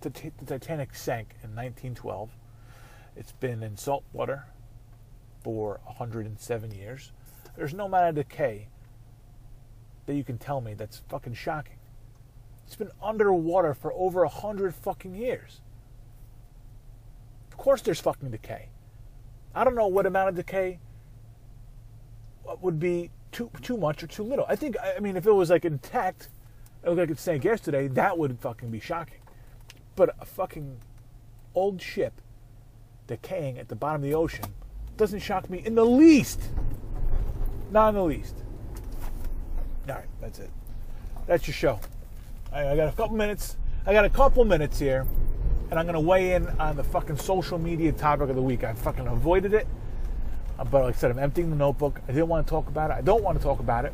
the, 0.01 0.09
the 0.09 0.45
Titanic 0.45 0.93
sank 0.95 1.29
in 1.43 1.55
1912. 1.55 2.29
It's 3.15 3.31
been 3.31 3.63
in 3.63 3.77
salt 3.77 4.03
water 4.13 4.45
for 5.43 5.79
107 5.85 6.71
years. 6.71 7.11
There's 7.55 7.73
no 7.73 7.85
amount 7.85 8.09
of 8.09 8.15
decay 8.15 8.67
that 10.05 10.15
you 10.15 10.23
can 10.23 10.37
tell 10.37 10.61
me 10.61 10.73
that's 10.73 11.01
fucking 11.09 11.33
shocking. 11.33 11.77
It's 12.65 12.75
been 12.75 12.91
underwater 13.01 13.73
for 13.73 13.93
over 13.93 14.23
a 14.23 14.29
hundred 14.29 14.75
fucking 14.75 15.15
years. 15.15 15.61
Of 17.51 17.57
course, 17.57 17.81
there's 17.81 18.01
fucking 18.01 18.29
decay. 18.31 18.69
I 19.55 19.63
don't 19.63 19.75
know 19.75 19.87
what 19.87 20.05
amount 20.05 20.29
of 20.29 20.35
decay 20.35 20.79
would 22.61 22.79
be 22.79 23.11
too 23.31 23.49
too 23.61 23.77
much 23.77 24.03
or 24.03 24.07
too 24.07 24.23
little. 24.23 24.45
I 24.47 24.55
think 24.55 24.75
I 24.81 24.99
mean 24.99 25.17
if 25.17 25.25
it 25.25 25.31
was 25.31 25.49
like 25.49 25.65
intact, 25.65 26.29
it 26.83 26.89
looked 26.89 26.99
like 26.99 27.09
it 27.09 27.19
sank 27.19 27.43
yesterday, 27.43 27.87
that 27.87 28.17
would 28.17 28.39
fucking 28.39 28.69
be 28.69 28.79
shocking. 28.79 29.19
But 29.95 30.15
a 30.19 30.25
fucking 30.25 30.77
old 31.55 31.81
ship 31.81 32.21
decaying 33.07 33.57
at 33.57 33.69
the 33.69 33.75
bottom 33.75 34.03
of 34.03 34.09
the 34.09 34.13
ocean 34.15 34.53
doesn't 34.97 35.19
shock 35.19 35.49
me 35.49 35.61
in 35.63 35.75
the 35.75 35.85
least. 35.85 36.41
Not 37.71 37.89
in 37.89 37.95
the 37.95 38.03
least. 38.03 38.35
All 39.87 39.95
right, 39.95 40.05
that's 40.21 40.39
it. 40.39 40.49
That's 41.25 41.47
your 41.47 41.53
show. 41.53 41.79
I, 42.51 42.69
I 42.69 42.75
got 42.75 42.93
a 42.93 42.95
couple 42.95 43.15
minutes. 43.15 43.57
I 43.85 43.93
got 43.93 44.05
a 44.05 44.09
couple 44.09 44.43
minutes 44.45 44.79
here 44.79 45.05
and 45.69 45.79
I'm 45.79 45.85
gonna 45.85 45.99
weigh 45.99 46.33
in 46.33 46.47
on 46.59 46.75
the 46.75 46.83
fucking 46.83 47.17
social 47.17 47.57
media 47.57 47.91
topic 47.91 48.29
of 48.29 48.35
the 48.35 48.41
week. 48.41 48.63
I 48.63 48.73
fucking 48.73 49.07
avoided 49.07 49.53
it, 49.53 49.67
but 50.57 50.83
like 50.83 50.95
I 50.95 50.97
said, 50.97 51.11
I'm 51.11 51.19
emptying 51.19 51.49
the 51.49 51.55
notebook. 51.55 52.01
I 52.07 52.11
didn't 52.11 52.29
want 52.29 52.47
to 52.47 52.49
talk 52.49 52.67
about 52.67 52.91
it. 52.91 52.95
I 52.95 53.01
don't 53.01 53.23
want 53.23 53.37
to 53.37 53.43
talk 53.43 53.59
about 53.59 53.85
it. 53.85 53.93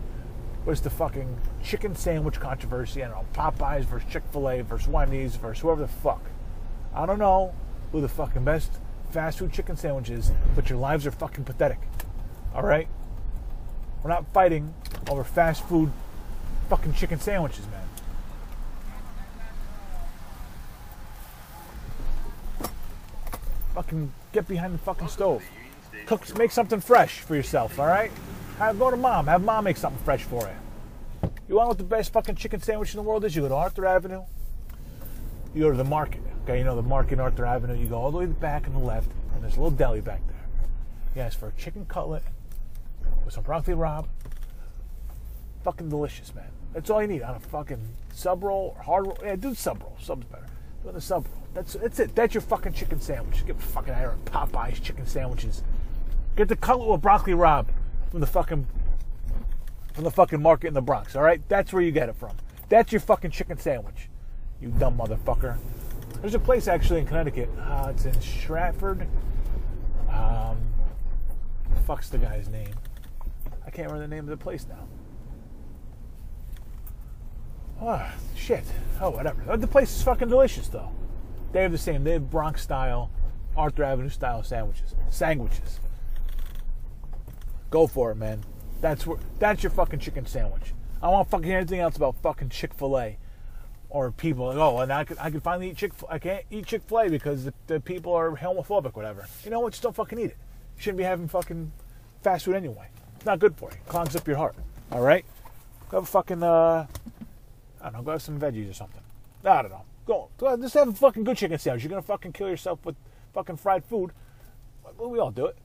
Was 0.66 0.82
the 0.82 0.90
fucking 0.90 1.36
chicken 1.62 1.96
sandwich 1.96 2.40
controversy? 2.40 3.04
I 3.04 3.10
don't 3.10 3.18
know, 3.18 3.26
Popeyes 3.34 3.84
versus 3.84 4.10
Chick 4.10 4.24
Fil 4.32 4.50
A 4.50 4.62
versus 4.62 4.88
Wendy's 4.88 5.36
versus 5.36 5.62
whoever 5.62 5.82
the 5.82 5.88
fuck. 5.88 6.24
I 6.94 7.06
don't 7.06 7.20
know 7.20 7.54
who 7.92 8.02
the 8.02 8.08
fucking 8.08 8.46
best 8.46 8.72
fast 9.14 9.38
food 9.38 9.54
chicken 9.54 9.78
sandwiches, 9.78 10.32
but 10.56 10.72
your 10.72 10.80
lives 10.80 11.06
are 11.06 11.12
fucking 11.12 11.44
pathetic. 11.44 11.78
All 12.56 12.64
right, 12.64 12.88
we're 14.02 14.10
not 14.10 14.26
fighting 14.34 14.74
over 15.08 15.24
fast 15.24 15.64
food 15.66 15.92
fucking 16.68 16.94
chicken 16.94 17.20
sandwiches, 17.20 17.68
man. 17.68 17.88
Fucking 23.76 24.12
get 24.32 24.48
behind 24.48 24.74
the 24.74 24.80
fucking 24.80 25.10
stove. 25.10 25.44
Cook, 26.08 26.36
make 26.36 26.50
something 26.50 26.80
fresh 26.80 27.20
for 27.20 27.36
yourself, 27.36 27.80
all 27.80 27.86
right? 27.86 28.12
Have, 28.58 28.80
go 28.80 28.90
to 28.90 28.98
mom. 28.98 29.28
Have 29.28 29.44
mom 29.44 29.66
make 29.66 29.78
something 29.78 30.04
fresh 30.04 30.24
for 30.24 30.42
you. 30.42 31.30
You 31.48 31.56
want 31.56 31.70
what 31.70 31.78
the 31.78 31.84
best 31.84 32.12
fucking 32.14 32.36
chicken 32.36 32.62
sandwich 32.62 32.96
in 32.96 32.98
the 32.98 33.04
world 33.04 33.24
is? 33.26 33.36
You 33.36 33.44
go 33.44 33.50
to 33.50 33.56
Arthur 33.56 33.86
Avenue. 33.86 34.24
You 35.54 35.62
go 35.62 35.72
to 35.72 35.78
the 35.78 35.84
market. 35.84 36.23
Okay, 36.44 36.58
you 36.58 36.66
know 36.66 36.76
the 36.76 36.82
market, 36.82 37.14
in 37.14 37.20
Arthur 37.22 37.46
Avenue. 37.46 37.80
You 37.80 37.88
go 37.88 37.98
all 37.98 38.12
the 38.12 38.18
way 38.18 38.26
back 38.26 38.68
on 38.68 38.74
the 38.74 38.80
left, 38.80 39.10
and 39.34 39.42
there's 39.42 39.56
a 39.56 39.62
little 39.62 39.72
deli 39.72 40.02
back 40.02 40.22
there. 40.28 40.36
You 41.16 41.22
ask 41.22 41.40
for 41.40 41.48
a 41.48 41.52
chicken 41.54 41.86
cutlet 41.86 42.24
with 43.24 43.34
some 43.34 43.44
broccoli 43.44 43.76
rabe. 43.76 44.08
Fucking 45.64 45.88
delicious, 45.88 46.36
man. 46.36 46.50
That's 46.74 46.90
all 46.90 47.02
you 47.02 47.08
need 47.08 47.22
on 47.22 47.36
a 47.36 47.40
fucking 47.40 47.80
sub 48.14 48.44
roll 48.44 48.76
or 48.76 48.84
hard 48.84 49.06
roll. 49.06 49.18
Yeah, 49.24 49.38
do 49.38 49.54
sub 49.54 49.82
roll. 49.82 49.96
Sub's 50.02 50.26
better. 50.26 50.48
Do 50.84 50.92
the 50.92 51.00
sub 51.00 51.28
roll. 51.28 51.48
That's 51.54 51.74
that's 51.74 52.00
it. 52.00 52.16
That's 52.16 52.34
your 52.34 52.42
fucking 52.42 52.74
chicken 52.74 53.00
sandwich. 53.00 53.46
Get 53.46 53.62
fucking 53.62 53.94
out 53.94 54.14
of 54.14 54.26
Popeyes 54.26 54.82
chicken 54.82 55.06
sandwiches. 55.06 55.64
Get 56.36 56.50
the 56.50 56.56
cutlet 56.58 56.90
with 56.90 57.02
broccoli 57.02 57.34
rabe 57.34 57.68
from 58.12 58.20
the 58.20 58.28
fucking 58.28 58.68
from 59.94 60.04
the 60.04 60.12
fucking 60.12 60.42
market 60.42 60.68
in 60.68 60.74
the 60.74 60.82
Bronx. 60.82 61.16
All 61.16 61.24
right, 61.24 61.42
that's 61.48 61.72
where 61.72 61.84
you 61.84 61.92
get 61.92 62.10
it 62.10 62.16
from. 62.16 62.36
That's 62.68 62.92
your 62.92 63.02
fucking 63.02 63.32
chicken 63.32 63.60
sandwich. 63.60 64.10
You 64.60 64.70
dumb 64.70 64.98
motherfucker. 64.98 65.58
There's 66.24 66.36
a 66.36 66.40
place 66.40 66.70
actually 66.70 67.02
in 67.02 67.06
Connecticut. 67.06 67.50
Uh, 67.60 67.90
it's 67.90 68.06
in 68.06 68.14
Stratford. 68.22 69.06
Um, 70.10 70.58
fuck's 71.86 72.08
the 72.08 72.18
guy's 72.18 72.48
name? 72.48 72.70
I 73.68 73.70
can't 73.70 73.92
remember 73.92 74.08
the 74.08 74.16
name 74.16 74.24
of 74.24 74.30
the 74.30 74.42
place 74.42 74.66
now. 74.70 74.88
Oh, 77.82 78.10
shit. 78.38 78.64
Oh, 79.02 79.10
whatever. 79.10 79.58
The 79.58 79.68
place 79.68 79.94
is 79.94 80.02
fucking 80.02 80.30
delicious, 80.30 80.70
though. 80.70 80.94
They 81.52 81.62
have 81.62 81.74
the 81.74 81.78
same. 81.78 82.06
They 82.06 82.14
have 82.14 82.32
Bronx 82.32 82.62
style, 82.62 83.12
Arthur 83.58 83.84
Avenue 83.84 84.08
style 84.08 84.44
sandwiches. 84.44 84.96
Sandwiches. 85.10 85.82
Go 87.70 87.86
for 87.86 88.12
it, 88.12 88.16
man. 88.16 88.46
That's 88.80 89.06
where. 89.06 89.20
That's 89.40 89.62
your 89.62 89.72
fucking 89.72 90.00
chicken 90.00 90.26
sandwich. 90.26 90.74
I 91.02 91.08
don't 91.08 91.16
want 91.16 91.30
fucking 91.30 91.52
anything 91.52 91.82
else 91.82 91.98
about 91.98 92.16
fucking 92.22 92.48
Chick 92.48 92.74
Fil 92.74 92.98
A, 92.98 93.18
or 93.94 94.12
people 94.12 94.48
like, 94.48 94.58
oh, 94.58 94.80
and 94.80 94.92
I 94.92 95.04
could 95.06 95.18
I 95.20 95.30
could 95.30 95.44
finally 95.44 95.70
eat 95.70 95.78
Chick. 95.78 95.94
I 96.10 96.18
can't 96.18 96.44
eat 96.50 96.66
Chick 96.66 96.82
Fil 96.88 97.00
A 97.00 97.10
because 97.10 97.46
the, 97.46 97.54
the 97.68 97.80
people 97.80 98.14
are 98.14 98.36
homophobic, 98.36 98.96
whatever. 98.96 99.26
You 99.46 99.52
know 99.52 99.62
what? 99.62 99.74
Just 99.74 99.84
don't 99.84 99.96
fucking 99.96 100.20
eat 100.20 100.32
it. 100.32 100.38
You 100.76 100.82
shouldn't 100.82 100.98
be 100.98 101.04
having 101.04 101.28
fucking 101.28 101.72
fast 102.24 102.46
food 102.46 102.56
anyway. 102.56 102.88
It's 103.16 103.26
not 103.26 103.38
good 103.40 103.56
for 103.56 103.70
you. 103.70 103.78
It 103.78 103.88
clogs 103.88 104.16
up 104.16 104.28
your 104.28 104.38
heart. 104.38 104.56
All 104.92 105.02
right. 105.02 105.24
Go 105.90 105.98
have 105.98 106.04
a 106.04 106.08
fucking 106.08 106.42
uh, 106.42 106.88
I 107.80 107.84
don't 107.84 107.94
know. 107.94 108.02
Go 108.02 108.12
have 108.12 108.22
some 108.24 108.40
veggies 108.40 108.70
or 108.70 108.74
something. 108.74 109.02
I 109.46 109.62
don't 109.62 109.72
know. 109.72 109.84
Go, 110.06 110.30
go 110.38 110.58
just 110.58 110.74
have 110.74 110.90
a 110.90 110.94
fucking 110.94 111.24
good 111.24 111.38
chicken 111.38 111.60
sandwich. 111.60 111.84
You're 111.84 111.92
gonna 111.92 112.02
fucking 112.02 112.34
kill 112.34 112.50
yourself 112.50 112.84
with 112.84 112.96
fucking 113.34 113.58
fried 113.58 113.86
food. 113.86 114.12
Well, 114.98 115.12
we 115.12 115.20
all 115.20 115.32
do 115.32 115.46
it. 115.46 115.58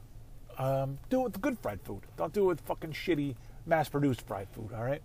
Um, 0.59 0.99
do 1.09 1.21
it 1.21 1.25
with 1.25 1.41
good 1.41 1.59
fried 1.59 1.81
food. 1.81 2.03
Don't 2.19 2.33
do 2.33 2.45
it 2.45 2.49
with 2.49 2.61
fucking 2.61 2.93
shitty, 2.93 3.37
mass-produced 3.65 4.23
fried 4.23 4.49
food. 4.51 4.71
All 4.77 4.85
right. 4.85 5.01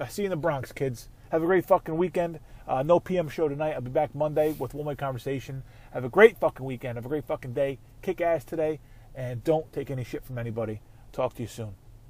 I 0.00 0.08
see 0.08 0.22
you 0.22 0.26
in 0.26 0.30
the 0.30 0.36
Bronx, 0.36 0.72
kids. 0.72 1.08
Have 1.32 1.42
a 1.42 1.46
great 1.46 1.64
fucking 1.64 1.96
weekend. 1.96 2.40
Uh, 2.68 2.82
no 2.82 3.00
PM 3.00 3.26
show 3.26 3.48
tonight. 3.48 3.72
I'll 3.72 3.80
be 3.80 3.90
back 3.90 4.14
Monday 4.14 4.52
with 4.52 4.74
one 4.74 4.84
way 4.84 4.94
conversation. 4.94 5.62
Have 5.94 6.04
a 6.04 6.10
great 6.10 6.36
fucking 6.36 6.66
weekend. 6.66 6.98
Have 6.98 7.06
a 7.06 7.08
great 7.08 7.24
fucking 7.24 7.54
day. 7.54 7.78
Kick 8.02 8.20
ass 8.20 8.44
today, 8.44 8.80
and 9.14 9.42
don't 9.42 9.72
take 9.72 9.90
any 9.90 10.04
shit 10.04 10.26
from 10.26 10.36
anybody. 10.36 10.82
Talk 11.10 11.32
to 11.36 11.42
you 11.42 11.48
soon. 11.48 11.81